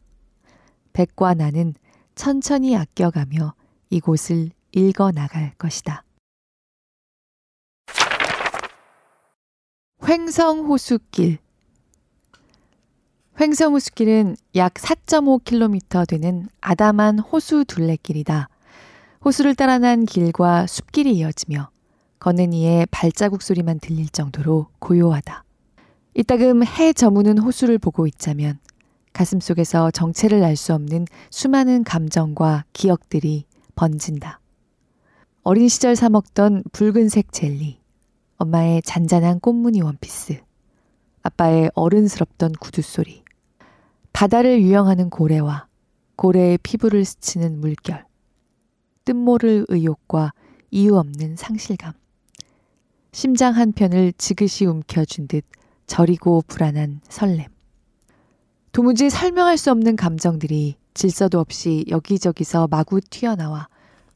[0.94, 1.74] 백과 나는
[2.14, 3.54] 천천히 아껴가며
[3.90, 6.04] 이곳을 읽어 나갈 것이다.
[10.08, 11.38] 횡성호수길
[13.40, 18.48] 횡성호수길은 약 4.5km 되는 아담한 호수 둘레길이다.
[19.24, 21.70] 호수를 따라 난 길과 숲길이 이어지며
[22.18, 25.44] 걷는 이의 발자국 소리만 들릴 정도로 고요하다.
[26.14, 28.58] 이따금 해 저무는 호수를 보고 있자면
[29.12, 33.44] 가슴 속에서 정체를 알 수 없는 수많은 감정과 기억들이
[33.76, 34.40] 번진다.
[35.44, 37.78] 어린 시절 사 먹던 붉은색 젤리,
[38.38, 40.40] 엄마의 잔잔한 꽃무늬 원피스,
[41.22, 43.22] 아빠의 어른스럽던 구두 소리,
[44.18, 45.68] 바다를 유영하는 고래와
[46.16, 48.04] 고래의 피부를 스치는 물결,
[49.04, 50.32] 뜻모를 의욕과
[50.72, 51.92] 이유 없는 상실감,
[53.12, 55.44] 심장 한편을 지그시 움켜쥔 듯
[55.86, 57.46] 저리고 불안한 설렘.
[58.72, 63.68] 도무지 설명할 수 없는 감정들이 질서도 없이 여기저기서 마구 튀어나와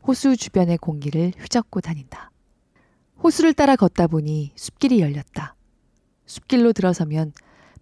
[0.04, 2.32] 호수 주변의 공기를 휘젓고 다닌다.
[3.22, 5.54] 호수를 따라 걷다 보니 숲길이 열렸다.
[6.26, 7.32] 숲길로 들어서면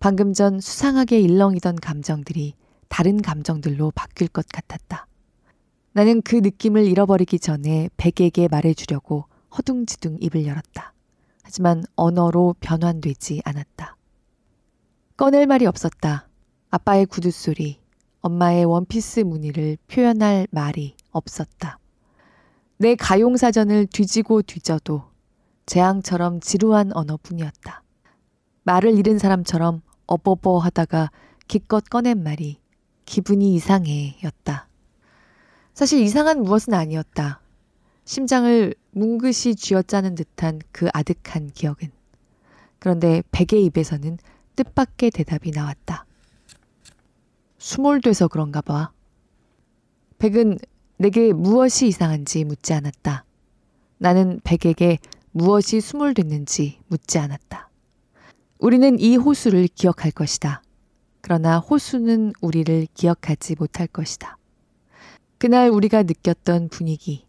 [0.00, 2.54] 방금 전 수상하게 일렁이던 감정들이
[2.88, 5.06] 다른 감정들로 바뀔 것 같았다.
[5.92, 10.94] 나는 그 느낌을 잃어버리기 전에 백에게 말해주려고 허둥지둥 입을 열었다.
[11.42, 13.98] 하지만 언어로 변환되지 않았다.
[15.18, 16.30] 꺼낼 말이 없었다.
[16.70, 17.78] 아빠의 구두 소리,
[18.22, 21.78] 엄마의 원피스 무늬를 표현할 말이 없었다.
[22.78, 25.02] 내 가용사전을 뒤지고 뒤져도
[25.66, 27.82] 재앙처럼 지루한 언어뿐이었다.
[28.62, 31.10] 말을 잃은 사람처럼 어버버 하다가
[31.48, 32.58] 기껏 꺼낸 말이
[33.06, 34.68] 기분이 이상해 였다.
[35.72, 37.40] 사실 이상한 무엇은 아니었다.
[38.04, 41.90] 심장을 뭉긋이 쥐어짜는 듯한 그 아득한 기억은.
[42.78, 44.18] 그런데 백의 입에서는
[44.56, 46.04] 뜻밖의 대답이 나왔다.
[47.58, 48.90] 수몰돼서 그런가 봐.
[50.18, 50.58] 백은
[50.96, 53.24] 내게 무엇이 이상한지 묻지 않았다.
[53.98, 54.98] 나는 백에게
[55.30, 57.69] 무엇이 수몰됐는지 묻지 않았다.
[58.60, 60.62] 우리는 이 호수를 기억할 것이다.
[61.22, 64.36] 그러나 호수는 우리를 기억하지 못할 것이다.
[65.38, 67.24] 그날 우리가 느꼈던 분위기,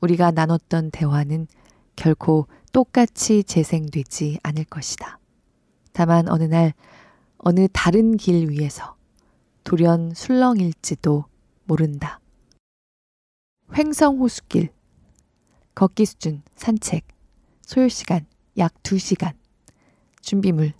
[0.00, 1.48] 우리가 나눴던 대화는
[1.96, 5.18] 결코 똑같이 재생되지 않을 것이다.
[5.92, 6.72] 다만 어느 날
[7.36, 8.96] 어느 다른 길 위에서
[9.64, 11.26] 돌연 술렁일지도
[11.64, 12.20] 모른다.
[13.76, 14.70] 횡성호수길
[15.74, 17.06] 걷기 수준 산책
[17.60, 18.24] 소요 시간
[18.56, 19.39] 약 2시간
[20.20, 20.72] 준비물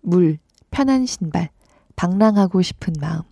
[0.00, 0.38] 물
[0.70, 1.50] 편한 신발
[1.96, 3.22] 방랑하고 싶은 마음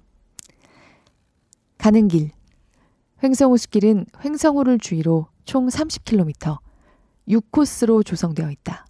[1.79, 2.31] 가는 길
[3.23, 6.59] 횡성호수길은 횡성호를 주위로 총 30km
[7.29, 8.87] 6코스로 조성되어 있다.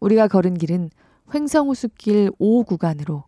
[0.00, 0.90] 우리가 걸은 길은
[1.34, 3.24] 횡성호수길 5 구간으로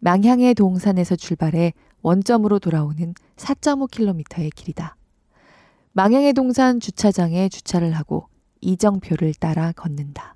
[0.00, 1.72] 망향의 동산에서 출발해
[2.02, 4.96] 원점으로 돌아오는 4.5km의 길이다.
[5.92, 8.28] 망향의 동산 주차장에 주차를 하고
[8.60, 10.34] 이정표를 따라 걷는다.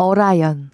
[0.00, 0.70] 어라연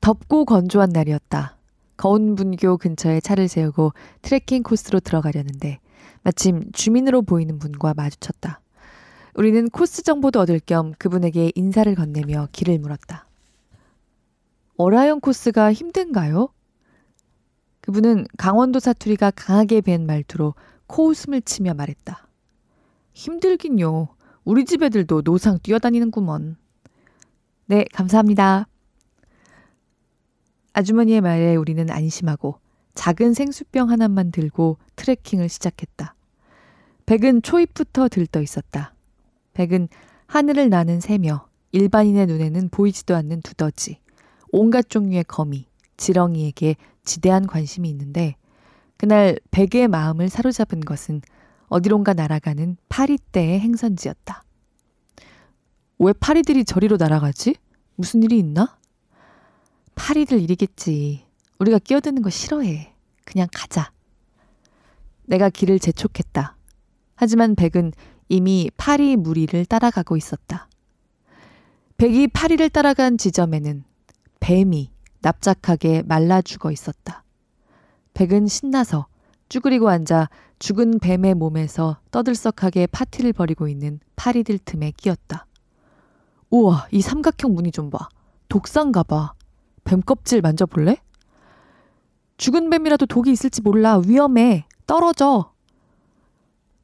[0.00, 1.56] 덥고 건조한 날이었다.
[1.96, 5.78] 거운분교 근처에 차를 세우고 트레킹 코스로 들어가려는데
[6.24, 8.60] 마침 주민으로 보이는 분과 마주쳤다.
[9.36, 13.28] 우리는 코스 정보도 얻을 겸 그분에게 인사를 건네며 길을 물었다.
[14.76, 16.48] 어라연 코스가 힘든가요?
[17.82, 20.54] 그분은 강원도 사투리가 강하게 밴 말투로
[20.88, 22.26] 코웃음을 치며 말했다.
[23.12, 24.08] 힘들긴요.
[24.42, 26.56] 우리 집 애들도 노상 뛰어다니는구먼.
[27.70, 28.66] 네, 감사합니다.
[30.72, 32.58] 아주머니의 말에 우리는 안심하고
[32.94, 36.14] 작은 생수병 하나만 들고 트레킹을 시작했다.
[37.04, 38.94] 백은 초입부터 들떠 있었다.
[39.52, 39.88] 백은
[40.28, 44.00] 하늘을 나는 새며 일반인의 눈에는 보이지도 않는 두더지,
[44.50, 45.66] 온갖 종류의 거미,
[45.98, 48.36] 지렁이에게 지대한 관심이 있는데
[48.96, 51.20] 그날 백의 마음을 사로잡은 것은
[51.66, 54.42] 어디론가 날아가는 파리떼의 행선지였다.
[55.98, 57.56] 왜 파리들이 저리로 날아가지?
[57.96, 58.78] 무슨 일이 있나?
[59.96, 61.26] 파리들 일이겠지.
[61.58, 62.94] 우리가 끼어드는 거 싫어해.
[63.24, 63.90] 그냥 가자.
[65.24, 66.56] 내가 길을 재촉했다.
[67.16, 67.92] 하지만 백은
[68.28, 70.68] 이미 파리 무리를 따라가고 있었다.
[71.96, 73.82] 백이 파리를 따라간 지점에는
[74.38, 77.24] 뱀이 납작하게 말라 죽어 있었다.
[78.14, 79.08] 백은 신나서
[79.48, 80.28] 쭈그리고 앉아
[80.60, 85.47] 죽은 뱀의 몸에서 떠들썩하게 파티를 벌이고 있는 파리들 틈에 끼었다.
[86.50, 88.08] 우와, 이 삼각형 무늬 좀 봐.
[88.48, 89.34] 독상가 봐.
[89.84, 90.96] 뱀 껍질 만져볼래?
[92.36, 94.00] 죽은 뱀이라도 독이 있을지 몰라.
[94.06, 94.66] 위험해.
[94.86, 95.52] 떨어져.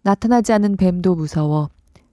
[0.02, 1.70] 나타나지 않은 뱀도 무서워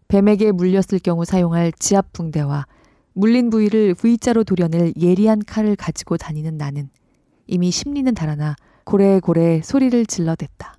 [0.08, 2.66] 뱀에게 물렸을 경우 사용할 지압 붕대와
[3.14, 6.90] 물린 부위를 V자로 도려낼 예리한 칼을 가지고 다니는 나는
[7.48, 10.78] 이미 심리는 달아나 고래고래 소리를 질러댔다.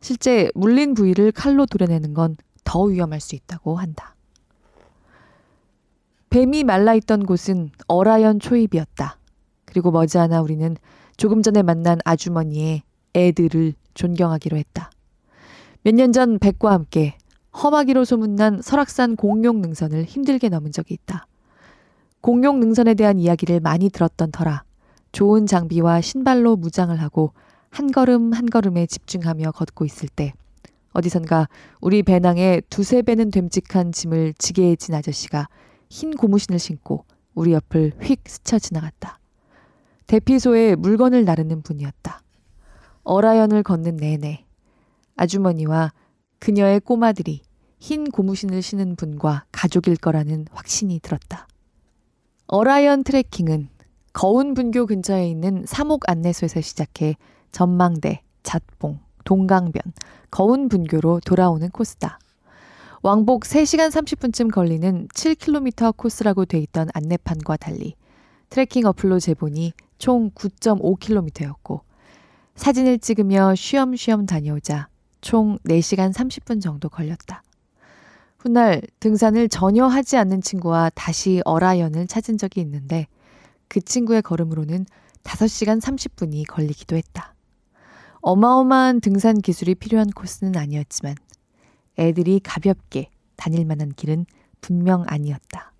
[0.00, 2.36] 실제 물린 부위를 칼로 도려내는 건
[2.70, 4.14] 더 위험할 수 있다고 한다.
[6.30, 9.18] 뱀이 말라있던 곳은 어라연 초입이었다.
[9.64, 10.76] 그리고 머지않아 우리는
[11.16, 12.82] 조금 전에 만난 아주머니의
[13.14, 14.90] 애들을 존경하기로 했다.
[15.82, 17.16] 몇 년 전 백과 함께
[17.56, 21.26] 험하기로 소문난 설악산 공룡 능선을 힘들게 넘은 적이 있다.
[22.20, 24.62] 공룡 능선에 대한 이야기를 많이 들었던 터라
[25.10, 27.32] 좋은 장비와 신발로 무장을 하고
[27.70, 30.32] 한 걸음 한 걸음에 집중하며 걷고 있을 때
[30.92, 31.48] 어디선가
[31.80, 35.48] 우리 배낭에 두세 배는 됨직한 짐을 지게에 진 아저씨가
[35.90, 39.18] 흰 고무신을 신고 우리 옆을 휙 스쳐 지나갔다.
[40.06, 42.22] 대피소에 물건을 나르는 분이었다.
[43.02, 44.44] 어라연을 걷는 내내
[45.16, 45.92] 아주머니와
[46.38, 47.42] 그녀의 꼬마들이
[47.78, 51.48] 흰 고무신을 신은 분과 가족일 거라는 확신이 들었다.
[52.46, 53.68] 어라이언 트레킹은
[54.12, 57.16] 거운 분교 근처에 있는 사목 안내소에서 시작해
[57.52, 59.82] 전망대, 잣봉, 동강변,
[60.30, 62.18] 거운 분교로 돌아오는 코스다.
[63.02, 67.94] 왕복 3시간 30분쯤 걸리는 7km 코스라고 돼 있던 안내판과 달리
[68.50, 71.80] 트레킹 어플로 재보니 총 9.5km였고
[72.56, 74.88] 사진을 찍으며 쉬엄쉬엄 다녀오자
[75.22, 77.42] 총 4시간 30분 정도 걸렸다.
[78.38, 83.06] 훗날 등산을 전혀 하지 않는 친구와 다시 어라연을 찾은 적이 있는데
[83.68, 84.84] 그 친구의 걸음으로는
[85.24, 87.34] 5시간 30분이 걸리기도 했다.
[88.20, 91.14] 어마어마한 등산 기술이 필요한 코스는 아니었지만
[92.00, 94.26] 애들이 가볍게 다닐 만한 길은
[94.60, 95.72] 분명 아니었다.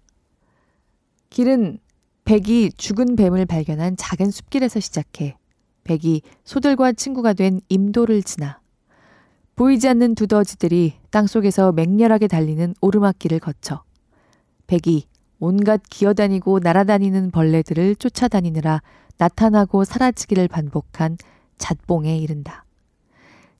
[1.31, 1.79] 길은
[2.25, 5.37] 백이 죽은 뱀을 발견한 작은 숲길에서 시작해
[5.85, 8.61] 백이 소들과 친구가 된 임도를 지나
[9.57, 13.83] 보이지 않는 두더지들이 땅속에서 맹렬하게 달리는 오르막길을 거쳐
[14.67, 15.07] 백이
[15.39, 18.83] 온갖 기어다니고 날아다니는 벌레들을 쫓아다니느라
[19.17, 21.17] 나타나고 사라지기를 반복한
[21.59, 22.65] 잣봉에 이른다.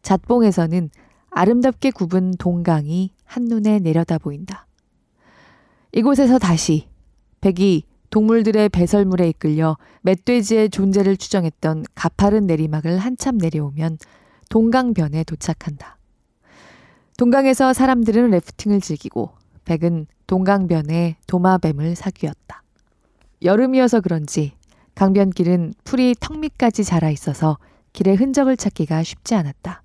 [0.03, 0.91] 잣봉에서는
[1.31, 4.67] 아름답게 굽은 동강이 한눈에 내려다 보인다.
[5.93, 6.89] 이곳에서 다시
[7.41, 13.99] 백이 동물들의 배설물에 이끌려 멧돼지의 존재를 추정했던 가파른 내리막을 한참 내려오면
[14.49, 15.97] 동강변에 도착한다.
[17.17, 19.31] 동강에서 사람들은 래프팅을 즐기고
[19.65, 22.63] 백은 동강변에 도마뱀을 사귀었다.
[23.43, 24.53] 여름이어서 그런지
[24.95, 27.59] 강변길은 풀이 턱 밑까지 자라 있어서
[27.93, 29.83] 길의 흔적을 찾기가 쉽지 않았다.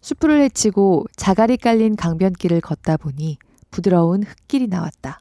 [0.00, 3.38] 수풀을 헤치고 자갈이 깔린 강변길을 걷다 보니
[3.70, 5.20] 부드러운 흙길이 나왔다.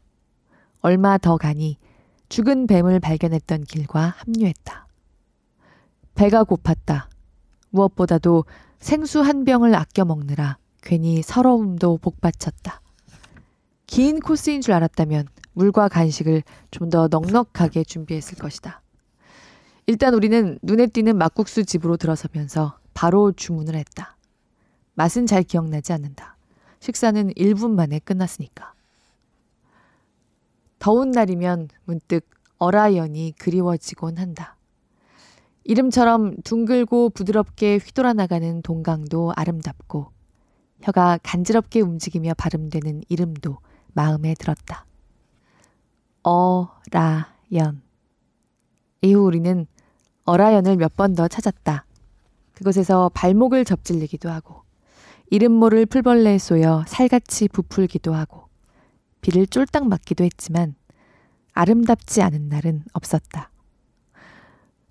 [0.81, 1.77] 얼마 더 가니
[2.29, 4.87] 죽은 뱀을 발견했던 길과 합류했다.
[6.15, 7.07] 배가 고팠다.
[7.71, 8.45] 무엇보다도
[8.79, 12.81] 생수 한 병을 아껴 먹느라 괜히 서러움도 복받쳤다.
[13.87, 18.81] 긴 코스인 줄 알았다면 물과 간식을 좀 더 넉넉하게 준비했을 것이다.
[19.87, 24.15] 일단 우리는 눈에 띄는 막국수 집으로 들어서면서 바로 주문을 했다.
[24.99, 26.35] 맛은 잘 기억나지 않는다.
[26.81, 28.73] 식사는 1분 만에 끝났으니까.
[30.77, 34.57] 더운 날이면 문득 어라이언이 그리워지곤 한다.
[35.63, 40.11] 이름처럼 둥글고 부드럽게 휘돌아 나가는 동강도 아름답고
[40.81, 43.57] 혀가 간지럽게 움직이며 발음되는 이름도
[43.93, 44.85] 마음에 들었다.
[46.23, 47.81] 어라연.
[49.01, 49.65] 이후 우리는
[50.25, 51.85] 어라연을 몇 번 더 찾았다.
[52.53, 54.67] 그곳에서 발목을 접질리기도 하고
[55.31, 58.47] 이름 모를 풀벌레에 쏘여 살같이 부풀기도 하고
[59.21, 60.75] 비를 쫄딱 맞기도 했지만
[61.53, 63.51] 아름답지 않은 날은 없었다.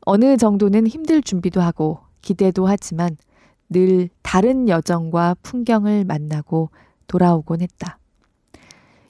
[0.02, 3.16] 어느 정도는 힘들 준비도 하고 기대도 하지만
[3.68, 6.70] 늘 다른 여정과 풍경을 만나고
[7.08, 7.98] 돌아오곤 했다.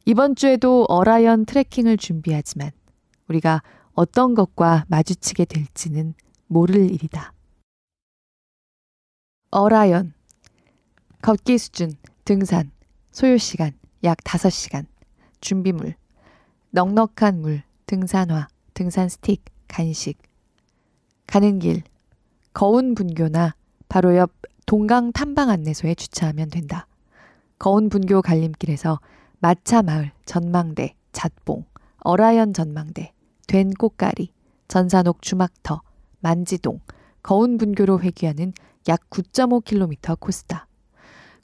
[0.06, 2.70] 이번 주에도 어라연 트레킹을 준비하지만
[3.28, 6.14] 우리가 어떤 것과 마주치게 될지는
[6.46, 7.34] 모를 일이다.
[9.50, 10.14] 어라연
[11.20, 11.92] 걷기 수준,
[12.24, 12.70] 등산,
[13.10, 13.72] 소요 시간
[14.04, 14.86] 약 5시간,
[15.40, 15.94] 준비물,
[16.70, 20.18] 넉넉한 물, 등산화, 등산 스틱, 간식.
[21.26, 21.82] 가는 길,
[22.52, 23.56] 거운 분교나
[23.88, 24.32] 바로 옆
[24.66, 26.86] 동강 탐방 안내소에 주차하면 된다.
[27.58, 29.00] 거운 분교 갈림길에서
[29.40, 31.64] 마차 마을, 전망대, 잣봉,
[31.98, 33.12] 어라연 전망대,
[33.48, 34.30] 된 꽃가리,
[34.68, 35.82] 전산옥 주막터,
[36.20, 36.80] 만지동,
[37.22, 38.52] 거운 분교로 회귀하는
[38.86, 40.67] 약 9.5km 코스다.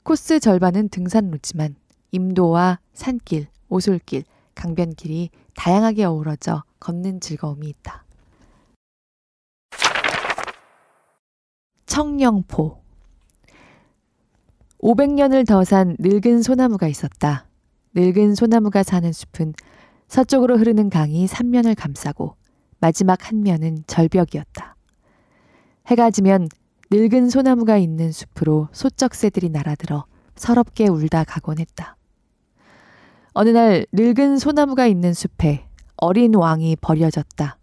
[0.05, 1.73] 코스 절반은 등산로지만
[2.11, 8.05] 임도와 산길, 오솔길, 강변길이 다양하게 어우러져 걷는 즐거움이 있다.
[11.87, 12.83] 청령포
[14.77, 17.47] 500년을 더 산 늙은 소나무가 있었다.
[17.95, 19.55] 늙은 소나무가 사는 숲은
[20.07, 22.35] 서쪽으로 흐르는 강이 삼면을 감싸고
[22.79, 24.75] 마지막 한 면은 절벽이었다.
[25.87, 26.47] 해가 지면
[26.91, 30.05] 늙은 소나무가 있는 숲으로 소쩍새들이 날아들어
[30.35, 31.97] 서럽게 울다 가곤 했다.
[33.33, 35.65] 어느 날 늙은 소나무가 있는 숲에
[35.97, 37.57] 어린 왕이 버려졌다.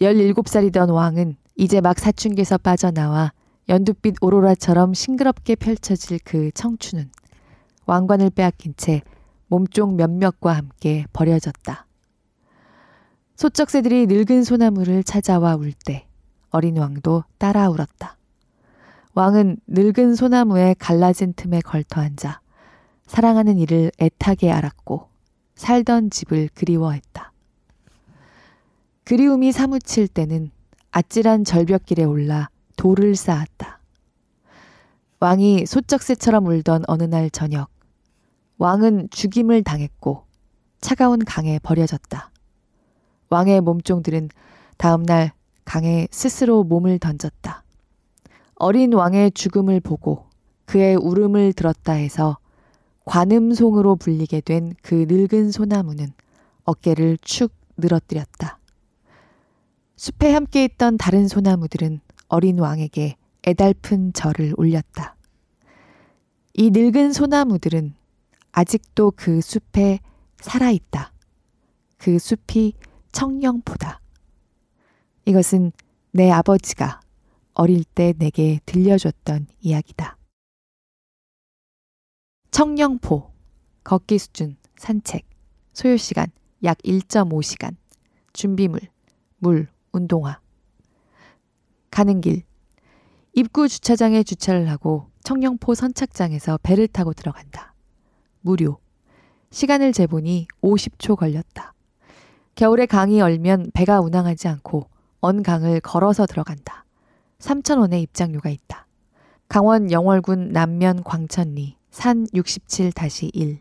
[0.00, 3.32] 17살이던 왕은 이제 막 사춘기에서 빠져나와
[3.68, 7.10] 연두빛 오로라처럼 싱그럽게 펼쳐질 그 청춘은
[7.86, 9.02] 왕관을 빼앗긴 채
[9.48, 11.86] 몸쪽 몇몇과 함께 버려졌다.
[13.36, 16.05] 소쩍새들이 늙은 소나무를 찾아와 울 때
[16.50, 18.16] 어린 왕도 따라 울었다.
[19.14, 22.40] 왕은 늙은 소나무에 갈라진 틈에 걸터 앉아
[23.06, 25.08] 사랑하는 이를 애타게 알았고
[25.54, 27.32] 살던 집을 그리워했다.
[29.04, 30.50] 그리움이 사무칠 때는
[30.90, 33.80] 아찔한 절벽길에 올라 돌을 쌓았다.
[35.20, 37.70] 왕이 소쩍새처럼 울던 어느 날 저녁,
[38.58, 40.24] 왕은 죽임을 당했고
[40.80, 42.30] 차가운 강에 버려졌다.
[43.30, 44.28] 왕의 몸종들은
[44.76, 45.32] 다음날
[45.66, 47.62] 강에 스스로 몸을 던졌다.
[48.54, 50.24] 어린 왕의 죽음을 보고
[50.64, 52.38] 그의 울음을 들었다 해서
[53.04, 56.12] 관음송으로 불리게 된 그 늙은 소나무는
[56.64, 58.58] 어깨를 축 늘어뜨렸다.
[59.96, 65.16] 숲에 함께 있던 다른 소나무들은 어린 왕에게 애달픈 절을 올렸다.
[66.54, 67.94] 이 늙은 소나무들은
[68.52, 70.00] 아직도 그 숲에
[70.40, 71.12] 살아있다.
[71.98, 72.74] 그 숲이
[73.12, 74.00] 청령포다.
[75.26, 75.72] 이것은
[76.12, 77.00] 내 아버지가
[77.54, 80.16] 어릴 때 내게 들려줬던 이야기다.
[82.52, 83.32] 청령포,
[83.82, 85.26] 걷기 수준, 산책,
[85.72, 86.28] 소요 시간
[86.62, 87.74] 약 1.5시간,
[88.34, 88.80] 준비물,
[89.38, 90.40] 물, 운동화.
[91.90, 92.44] 가는 길,
[93.32, 97.74] 입구 주차장에 주차를 하고 청령포 선착장에서 배를 타고 들어간다.
[98.42, 98.78] 무료.
[99.50, 101.74] 시간을 재보니 50초 걸렸다.
[102.54, 104.88] 겨울에 강이 얼면 배가 운항하지 않고
[105.20, 106.84] 언 강을 걸어서 들어간다.
[107.38, 108.86] 3,000원의 입장료가 있다.
[109.48, 113.58] 강원 영월군 남면 광천리 산 67-1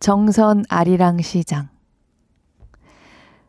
[0.00, 1.68] 정선 아리랑 시장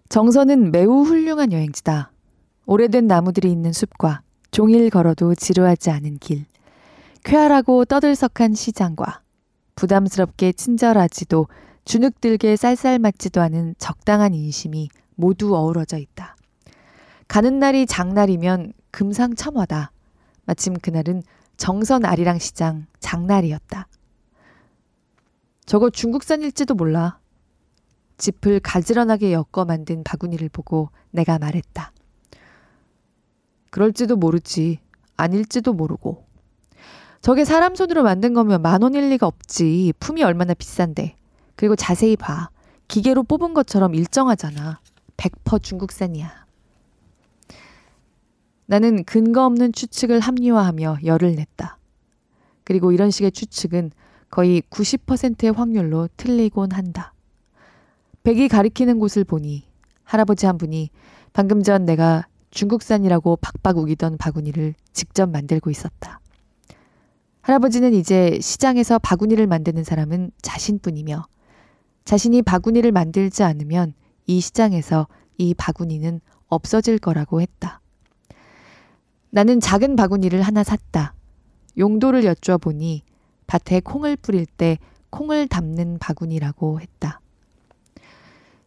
[0.10, 2.12] 정선은 매우 훌륭한 여행지다.
[2.66, 4.22] 오래된 나무들이 있는 숲과
[4.52, 6.46] 종일 걸어도 지루하지 않은 길,
[7.24, 9.22] 쾌활하고 떠들썩한 시장과
[9.80, 11.48] 부담스럽게 친절하지도
[11.86, 16.36] 주눅들게 쌀쌀맞지도 않은 적당한 인심이 모두 어우러져 있다.
[17.30, 19.92] 가는 날이 장날이면 금상첨화다.
[20.44, 21.24] 마침 그날은
[21.56, 23.88] 정선 아리랑 시장 장날이었다.
[25.66, 27.18] 저거 중국산일지도 몰라.
[28.18, 31.94] 짚을 가지런하게 엮어 만든 바구니를 보고 내가 말했다.
[33.70, 34.80] 그럴지도 모르지.
[35.16, 36.26] 아닐지도 모르고.
[37.22, 39.94] 저게 사람 손으로 만든 거면 만 원일 리가 없지.
[40.00, 41.16] 품이 얼마나 비싼데.
[41.56, 42.50] 그리고 자세히 봐.
[42.88, 44.80] 기계로 뽑은 것처럼 일정하잖아.
[45.18, 46.46] 100% 중국산이야.
[48.66, 51.78] 나는 근거 없는 추측을 합리화하며 열을 냈다.
[52.64, 53.92] 그리고 이런 식의 추측은
[54.30, 57.14] 거의 90%의 확률로 틀리곤 한다.
[58.24, 59.66] 백이 가리키는 곳을 보니
[60.04, 60.92] 할아버지 한 분이
[61.34, 66.20] 방금 전 내가 중국산이라고 박박 우기던 바구니를 직접 만들고 있었다.
[67.50, 71.26] 할아버지는 이제 시장에서 바구니를 만드는 사람은 자신뿐이며
[72.06, 73.96] 자신이 바구니를 만들지 않으면
[74.28, 75.08] 이 시장에서
[75.40, 77.82] 이 바구니는 없어질 거라고 했다.
[79.32, 81.16] 나는 작은 바구니를 하나 샀다.
[81.76, 83.02] 용도를 여쭈어보니
[83.48, 84.78] 밭에 콩을 뿌릴 때
[85.10, 87.20] 콩을 담는 바구니라고 했다.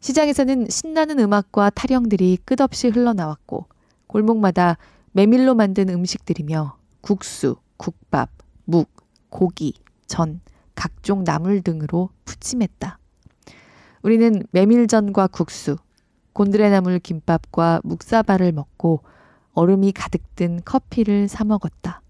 [0.01, 3.67] 시장에서는 신나는 음악과 타령들이 끝없이 흘러나왔고
[4.09, 4.77] 골목마다
[5.13, 8.91] 메밀로 만든 음식들이며 국수, 국밥, 묵,
[9.31, 9.75] 고기,
[10.07, 10.41] 전,
[10.75, 12.99] 각종 나물 등으로 푸짐했다.
[14.03, 15.77] 우리는 메밀전과 국수,
[16.33, 19.03] 곤드레나물 김밥과 묵사발을 먹고
[19.55, 22.01] 얼음이 가득 든 커피를 사 먹었다.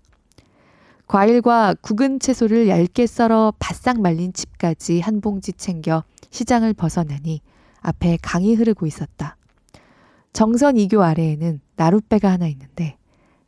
[1.07, 7.41] 과일과 구근 채소를 얇게 썰어 바싹 말린 칩까지 한 봉지 챙겨 시장을 벗어나니
[7.81, 9.37] 앞에 강이 흐르고 있었다.
[10.33, 12.97] 정선 2교 아래에는 나룻배가 하나 있는데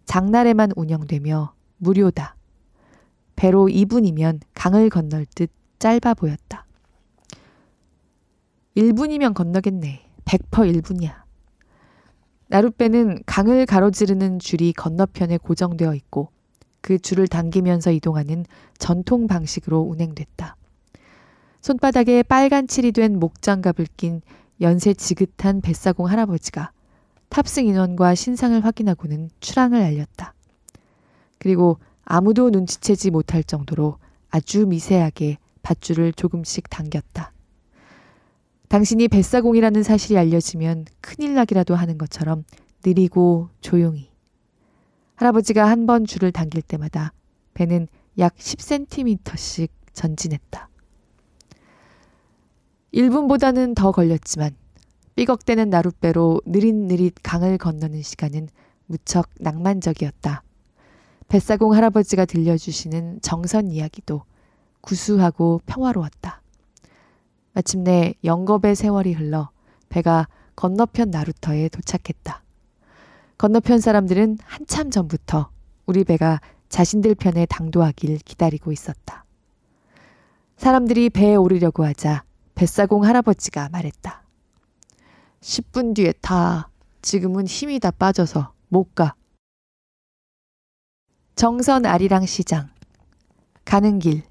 [0.05, 2.37] 장날에만 운영되며 무료다.
[3.37, 6.67] 배로 2분이면 강을 건널 듯 짧아 보였다.
[8.77, 10.03] 1분이면 건너겠네.
[10.25, 11.25] 100% 1분이야.
[12.49, 16.31] 나룻배는 강을 가로지르는 줄이 건너편에 고정되어 있고
[16.81, 18.45] 그 줄을 당기면서 이동하는
[18.79, 20.57] 전통 방식으로 운행됐다.
[21.63, 24.21] 손바닥에 빨간 칠이 된 목장갑을 낀
[24.61, 26.73] 연세 지긋한 뱃사공 할아버지가
[27.31, 30.35] 탑승 인원과 신상을 확인하고는 출항을 알렸다.
[31.39, 33.99] 그리고 아무도 눈치채지 못할 정도로
[34.31, 37.33] 아주 미세하게 밧줄을 조금씩 당겼다.
[38.69, 42.45] 당신이 뱃사공이라는 사실이 알려지면 큰일 나기라도 하는 것처럼
[42.85, 44.11] 느리고 조용히.
[45.17, 47.13] 할아버지가 한 번 줄을 당길 때마다
[47.55, 47.87] 배는
[48.19, 50.69] 약 10cm씩 전진했다.
[52.93, 54.55] 1분보다는 더 걸렸지만
[55.15, 58.49] 삐걱대는 나룻배로 느릿느릿 강을 건너는 시간은
[58.87, 60.43] 무척 낭만적이었다.
[61.29, 64.23] 뱃사공 할아버지가 들려주시는 정선 이야기도
[64.81, 66.43] 구수하고 평화로웠다.
[67.53, 69.51] 마침내 영겁의 세월이 흘러
[69.89, 72.43] 배가 건너편 나루터에 도착했다.
[73.39, 75.51] 건너편 사람들은 한참 전부터
[75.87, 79.25] 우리 배가 자신들 편에 당도하길 기다리고 있었다.
[80.57, 84.23] 사람들이 배에 오르려고 하자 뱃사공 할아버지가 말했다.
[85.41, 86.71] 10분 뒤에 타.
[87.03, 89.15] 지금은 힘이 다 빠져서 못 가.
[91.37, 92.69] 정선 아리랑 시장.
[93.65, 94.23] 가는 길.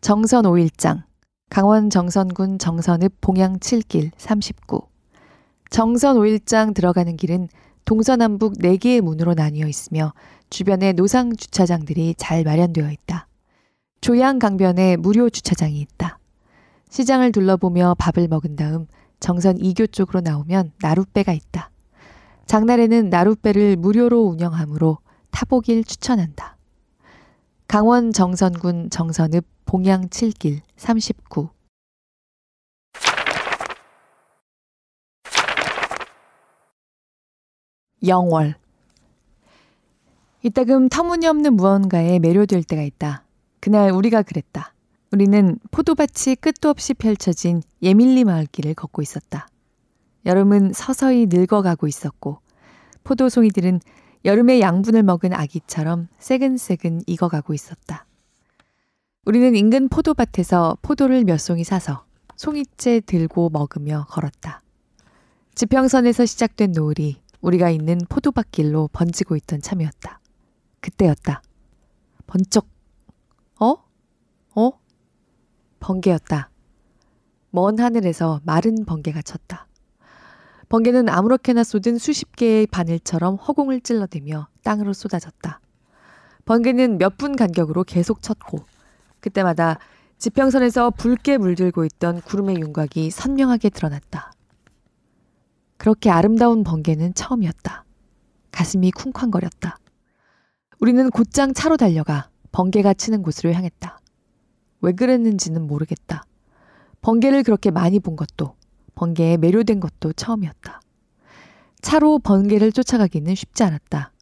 [0.00, 1.04] 정선 5일장.
[1.48, 4.80] 강원 정선군 정선읍 봉양 7길 39.
[5.70, 7.48] 정선 5일장 들어가는 길은
[7.84, 10.12] 동서남북 4개의 문으로 나뉘어 있으며
[10.50, 13.28] 주변에 노상 주차장들이 잘 마련되어 있다.
[14.00, 16.18] 조양 강변에 무료 주차장이 있다.
[16.90, 18.88] 시장을 둘러보며 밥을 먹은 다음
[19.20, 21.70] 정선 2교 쪽으로 나오면 나룻배가 있다.
[22.46, 24.98] 장날에는 나룻배를 무료로 운영하므로
[25.32, 26.56] 타보길 추천한다.
[27.66, 31.48] 강원 정선군 정선읍 봉양 7길 39
[38.06, 38.54] 영월
[40.42, 43.24] 이따금 터무니없는 무언가에 매료될 때가 있다.
[43.60, 44.74] 그날 우리가 그랬다.
[45.12, 49.46] 우리는 포도밭이 끝도 없이 펼쳐진 예밀리 마을길을 걷고 있었다.
[50.26, 52.40] 여름은 서서히 늙어가고 있었고
[53.04, 53.80] 포도송이들은
[54.24, 58.06] 여름의 양분을 먹은 아기처럼 새근새근 익어가고 있었다.
[59.24, 62.04] 우리는 인근 포도밭에서 포도를 몇 송이 사서
[62.36, 64.62] 송이째 들고 먹으며 걸었다.
[65.54, 70.20] 지평선에서 시작된 노을이 우리가 있는 포도밭길로 번지고 있던 참이었다.
[70.80, 71.42] 그때였다.
[72.26, 72.66] 번쩍,
[73.60, 73.76] 어?
[74.54, 74.70] 어?
[75.80, 76.50] 번개였다.
[77.50, 79.66] 먼 하늘에서 마른 번개가 쳤다.
[80.72, 85.60] 번개는 아무렇게나 쏟은 수십 개의 바늘처럼 허공을 찔러대며 땅으로 쏟아졌다.
[86.46, 88.64] 번개는 몇 분 간격으로 계속 쳤고
[89.20, 89.78] 그때마다
[90.16, 94.32] 지평선에서 붉게 물들고 있던 구름의 윤곽이 선명하게 드러났다.
[95.76, 97.84] 그렇게 아름다운 번개는 처음이었다.
[98.50, 99.76] 가슴이 쿵쾅거렸다.
[100.80, 104.00] 우리는 곧장 차로 달려가 번개가 치는 곳으로 향했다.
[104.80, 106.22] 왜 그랬는지는 모르겠다.
[107.02, 108.54] 번개를 그렇게 많이 본 것도,
[109.02, 110.80] 번개에 매료된 것도 처음이었다.
[111.80, 114.12] 차로 번개를 쫓아가기는 쉽지 않았다.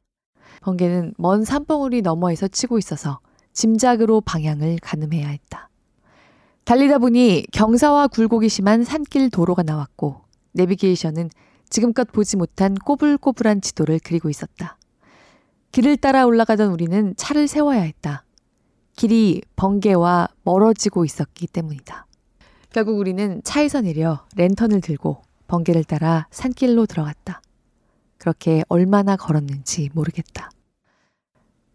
[0.62, 3.20] 번개는 먼 산봉우리 너머에서 치고 있어서
[3.53, 5.68] 짐작으로 방향을 가늠해야 했다.
[6.64, 10.22] 달리다 보니 경사와 굴곡이 심한 산길 도로가 나왔고
[10.53, 11.28] 내비게이션은
[11.68, 14.78] 지금껏 보지 못한 꼬불꼬불한 지도를 그리고 있었다.
[15.72, 18.24] 길을 따라 올라가던 우리는 차를 세워야 했다.
[18.97, 22.07] 길이 번개와 멀어지고 있었기 때문이다.
[22.73, 27.43] 결국 우리는 차에서 내려 랜턴을 들고 번개를 따라 산길로 들어갔다.
[28.18, 30.51] 그렇게 얼마나 걸었는지 모르겠다.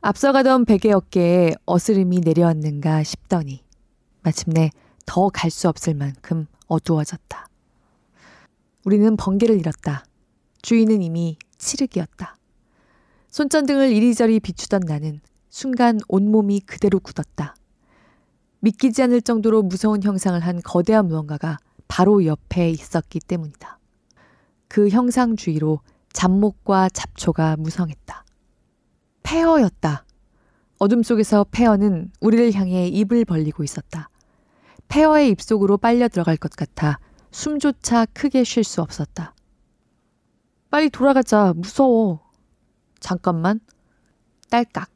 [0.02, 3.64] 앞서가던 베개 어깨에 어스름이 내려왔는가 싶더니
[4.22, 4.70] 마침내
[5.06, 7.48] 더 갈 수 없을 만큼 어두워졌다.
[8.86, 10.06] 우리는 번개를 잃었다.
[10.62, 12.38] 주인은 이미 칠흑이었다.
[13.30, 15.20] 손전등을 이리저리 비추던 나는
[15.50, 17.56] 순간 온몸이 그대로 굳었다.
[18.66, 23.78] 믿기지 않을 정도로 무서운 형상을 한 거대한 무언가가 바로 옆에 있었기 때문이다.
[24.68, 28.26] 그 형상 주위로 잡목과 잡초가 무성했다.
[29.22, 30.06] 폐허였다.
[30.80, 34.10] 어둠 속에서 폐허는 우리를 향해 입을 벌리고 있었다.
[34.88, 37.00] 폐허의 입속으로 빨려 들어갈 것 같아
[37.32, 39.36] 숨조차 크게 쉴 수 없었다.
[40.72, 41.54] 빨리 돌아가자.
[41.56, 42.20] 무서워.
[43.00, 43.60] 잠깐만.
[44.50, 44.90] 딸깍.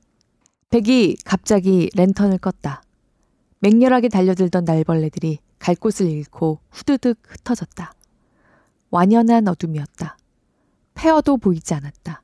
[0.72, 2.89] 백이 갑자기 랜턴을 껐다.
[3.60, 7.94] 맹렬하게 달려들던 날벌레들이 갈 곳을 잃고 후드득 흩어졌다.
[8.90, 10.18] 완연한 어둠이었다.
[10.96, 12.24] 폐어도 보이지 않았다.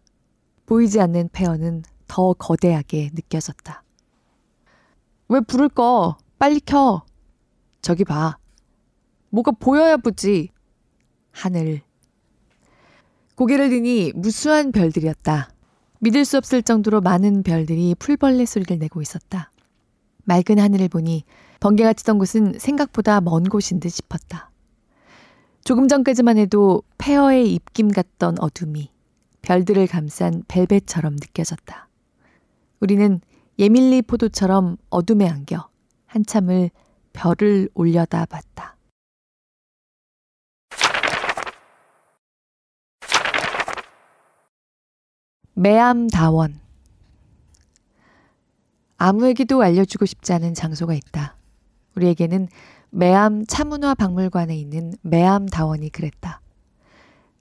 [0.66, 3.84] 보이지 않는 폐어는 더 거대하게 느껴졌다.
[5.28, 6.18] 왜 불을 꺼?
[6.40, 7.04] 빨리 켜.
[7.82, 8.38] 저기 봐.
[9.30, 10.50] 뭐가 보여야 보지.
[11.32, 11.82] 하늘.
[13.36, 15.50] 고개를 드니 무수한 별들이었다.
[16.00, 19.52] 믿을 수 없을 정도로 많은 별들이 풀벌레 소리를 내고 있었다.
[20.26, 21.24] 맑은 하늘을 보니
[21.60, 24.52] 번개가 치던 곳은 생각보다 먼 곳인 듯 싶었다.
[25.64, 28.92] 조금 전까지만 해도 폐허의 입김 같던 어둠이
[29.42, 31.88] 별들을 감싼 벨벳처럼 느껴졌다.
[32.80, 33.22] 우리는
[33.58, 35.70] 예밀리 포도처럼 어둠에 안겨
[36.08, 36.70] 한참을
[37.14, 38.76] 별을 올려다 봤다.
[45.54, 46.65] 매암다원
[48.98, 51.36] 아무에게도 알려주고 싶지 않은 장소가 있다.
[51.96, 52.48] 우리에게는
[52.90, 56.42] 매암 차문화 박물관에 있는 매암 다원이 그랬다.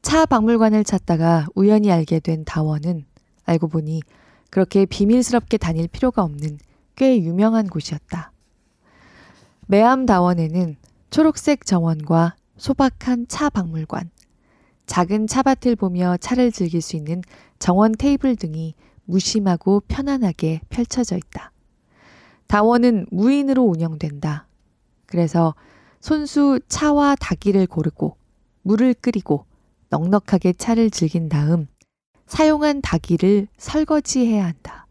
[0.03, 3.05] 차 박물관을 찾다가 우연히 알게 된 다원은
[3.45, 4.03] 알고 보니
[4.51, 6.59] 그렇게 비밀스럽게 다닐 필요가 없는
[6.97, 8.33] 꽤 유명한 곳이었다.
[9.67, 10.77] 매암 다원에는
[11.11, 14.11] 초록색 정원과 소박한 차 박물관,
[14.87, 17.23] 작은 차밭을 보며 차를 즐길 수 있는
[17.59, 18.75] 정원 테이블 등이
[19.05, 21.53] 무심하고 편안하게 펼쳐져 있다.
[22.47, 24.47] 다원은 무인으로 운영된다.
[25.07, 25.55] 그래서
[26.01, 28.17] 손수 차와 닭기를 고르고
[28.63, 29.47] 물을 끓이고
[29.91, 31.67] 넉넉하게 차를 즐긴 다음
[32.27, 34.87] 사용한 닭기를 설거지해야 한다.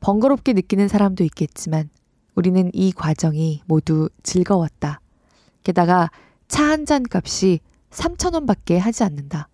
[0.00, 1.90] 번거롭게 느끼는 사람도 있겠지만
[2.34, 5.00] 우리는 이 과정이 모두 즐거웠다.
[5.64, 6.10] 게다가
[6.46, 9.48] 차 한 잔 값이 3천원 밖에 하지 않는다.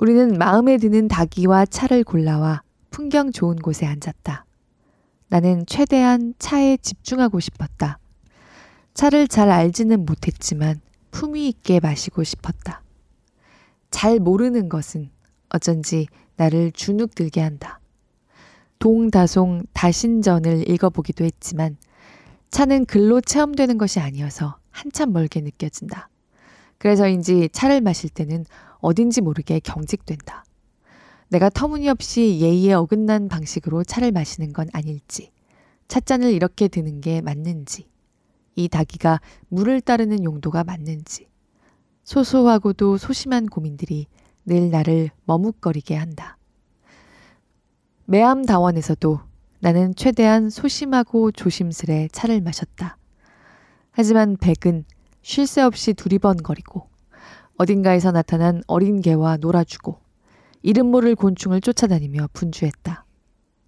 [0.00, 4.46] 우리는 마음에 드는 닭이와 차를 골라와 풍경 좋은 곳에 앉았다.
[5.28, 7.98] 나는 최대한 차에 집중하고 싶었다.
[8.94, 10.80] 차를 잘 알지는 못했지만
[11.10, 12.82] 품위 있게 마시고 싶었다.
[13.90, 15.10] 잘 모르는 것은
[15.50, 17.78] 어쩐지 나를 주눅 들게 한다.
[18.78, 21.76] 동다송 다신전을 읽어보기도 했지만
[22.50, 26.08] 차는 글로 체험되는 것이 아니어서 한참 멀게 느껴진다.
[26.78, 28.46] 그래서인지 차를 마실 때는
[28.80, 30.44] 어딘지 모르게 경직된다.
[31.28, 35.30] 내가 터무니없이 예의에 어긋난 방식으로 차를 마시는 건 아닐지,
[35.88, 37.88] 찻잔을 이렇게 드는 게 맞는지,
[38.56, 41.28] 이 닭이가 물을 따르는 용도가 맞는지,
[42.02, 44.06] 소소하고도 소심한 고민들이
[44.44, 46.36] 늘 나를 머뭇거리게 한다.
[48.06, 49.20] 매암 다원에서도
[49.60, 52.96] 나는 최대한 소심하고 조심스레 차를 마셨다.
[53.92, 54.84] 하지만 백은
[55.22, 56.89] 쉴 새 없이 두리번거리고
[57.60, 60.00] 어딘가에서 나타난 어린 개와 놀아주고
[60.62, 63.04] 이름 모를 곤충을 쫓아다니며 분주했다.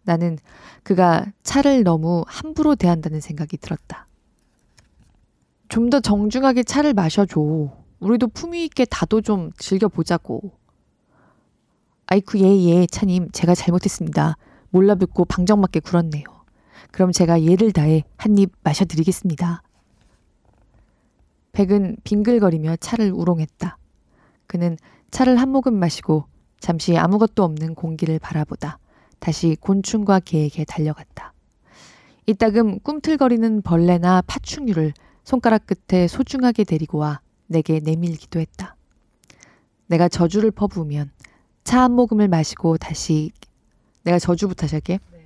[0.05, 0.39] 나는
[0.83, 4.07] 그가 차를 너무 함부로 대한다는 생각이 들었다.
[5.69, 7.39] 좀 더 정중하게 차를 마셔줘.
[8.01, 10.53] 우리도 품위 있게 다도 좀 즐겨보자고.
[12.07, 14.37] 아이쿠, 예, 예, 차님, 제가 잘못했습니다.
[14.71, 16.25] 몰라듣고 방정맞게 굴었네요.
[16.93, 19.63] 그럼 제가 예를 다해 한 입 마셔드리겠습니다.
[21.53, 23.77] 백은 빙글거리며 차를 우롱했다.
[24.53, 24.77] 그는
[25.11, 26.27] 차를 한 모금 마시고
[26.61, 28.79] 잠시 아무것도 없는 공기를 바라보다
[29.19, 31.33] 다시 곤충과 개에게 달려갔다.
[32.27, 34.93] 이따금 꿈틀거리는 벌레나 파충류를
[35.25, 38.77] 손가락 끝에 소중하게 데리고 와 내게 내밀기도 했다.
[39.87, 41.11] 내가 저주를 퍼부으면
[41.65, 43.33] 차 한 모금을 마시고 다시
[44.03, 44.99] 내가 저주부터 시작해.
[45.13, 45.25] 네.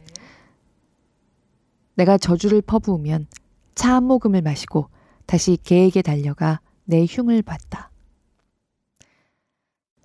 [1.97, 3.27] 내가 저주를 퍼부으면
[3.75, 4.89] 차 한 모금을 마시고
[5.27, 7.91] 다시 개에게 달려가 내 흉을 봤다.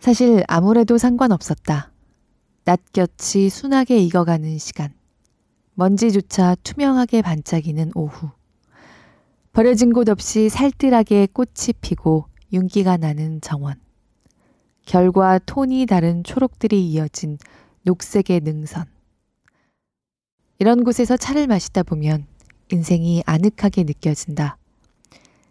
[0.02, 1.92] 사실 아무래도 상관없었다.
[2.64, 4.92] 낯볕이 순하게 익어가는 시간.
[5.76, 8.32] 먼지조차 투명하게 반짝이는 오후.
[9.54, 13.76] 버려진 곳 없이 살뜰하게 꽃이 피고 윤기가 나는 정원.
[14.86, 17.38] 결과 톤이 다른 초록들이 이어진
[17.84, 18.86] 녹색의 능선.
[20.58, 22.26] 이런 곳에서 차를 마시다 보면
[22.72, 24.58] 인생이 아늑하게 느껴진다.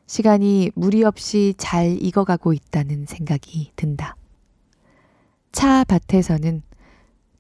[0.09, 4.17] 시간이 무리 없이 잘 익어가고 있다는 생각이 든다.
[5.53, 6.63] 차 밭에서는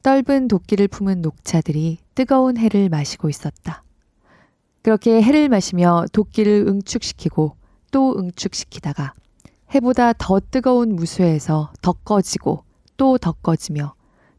[0.02, 3.84] 떫은 도끼를 품은 녹차들이 뜨거운 해를 마시고 있었다.
[4.82, 7.56] 그렇게 해를 마시며 도끼를 응축시키고
[7.90, 9.14] 또 응축시키다가
[9.74, 12.64] 해보다 더 뜨거운 무쇠에서 더 꺼지고
[12.96, 13.94] 또 더 꺼지며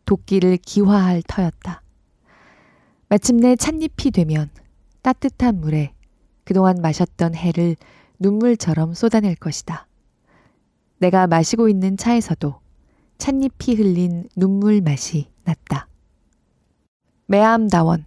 [0.05, 1.81] 도끼를 기화할 터였다.
[3.09, 4.49] 마침내 찻잎이 되면
[5.01, 5.93] 따뜻한 물에
[6.43, 7.75] 그동안 마셨던 해를
[8.19, 9.87] 눈물처럼 쏟아낼 것이다.
[10.99, 12.60] 내가 마시고 있는 차에서도
[13.21, 15.87] 찻잎이 흘린 눈물 맛이 났다.
[17.27, 18.05] 매암다원.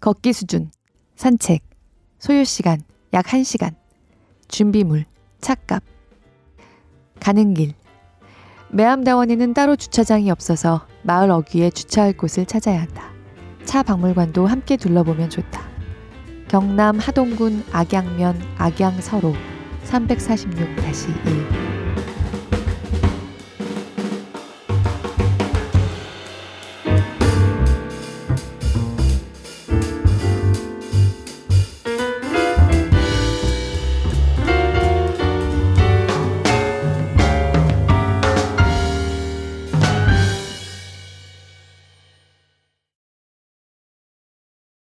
[0.00, 0.70] 걷기 수준.
[1.14, 1.62] 산책.
[2.18, 2.82] 소요 시간.
[3.14, 3.74] 약 1시간.
[4.48, 5.06] 준비물.
[5.40, 5.82] 차값.
[7.20, 7.72] 가는 길.
[8.70, 13.14] 매암다원에는 따로 주차장이 없어서 마을 어귀에 주차할 곳을 찾아야 한다.
[13.64, 15.62] 차 박물관도 함께 둘러보면 좋다.
[16.48, 19.32] 경남 하동군 악양면 악양서로
[19.86, 21.75] 346-1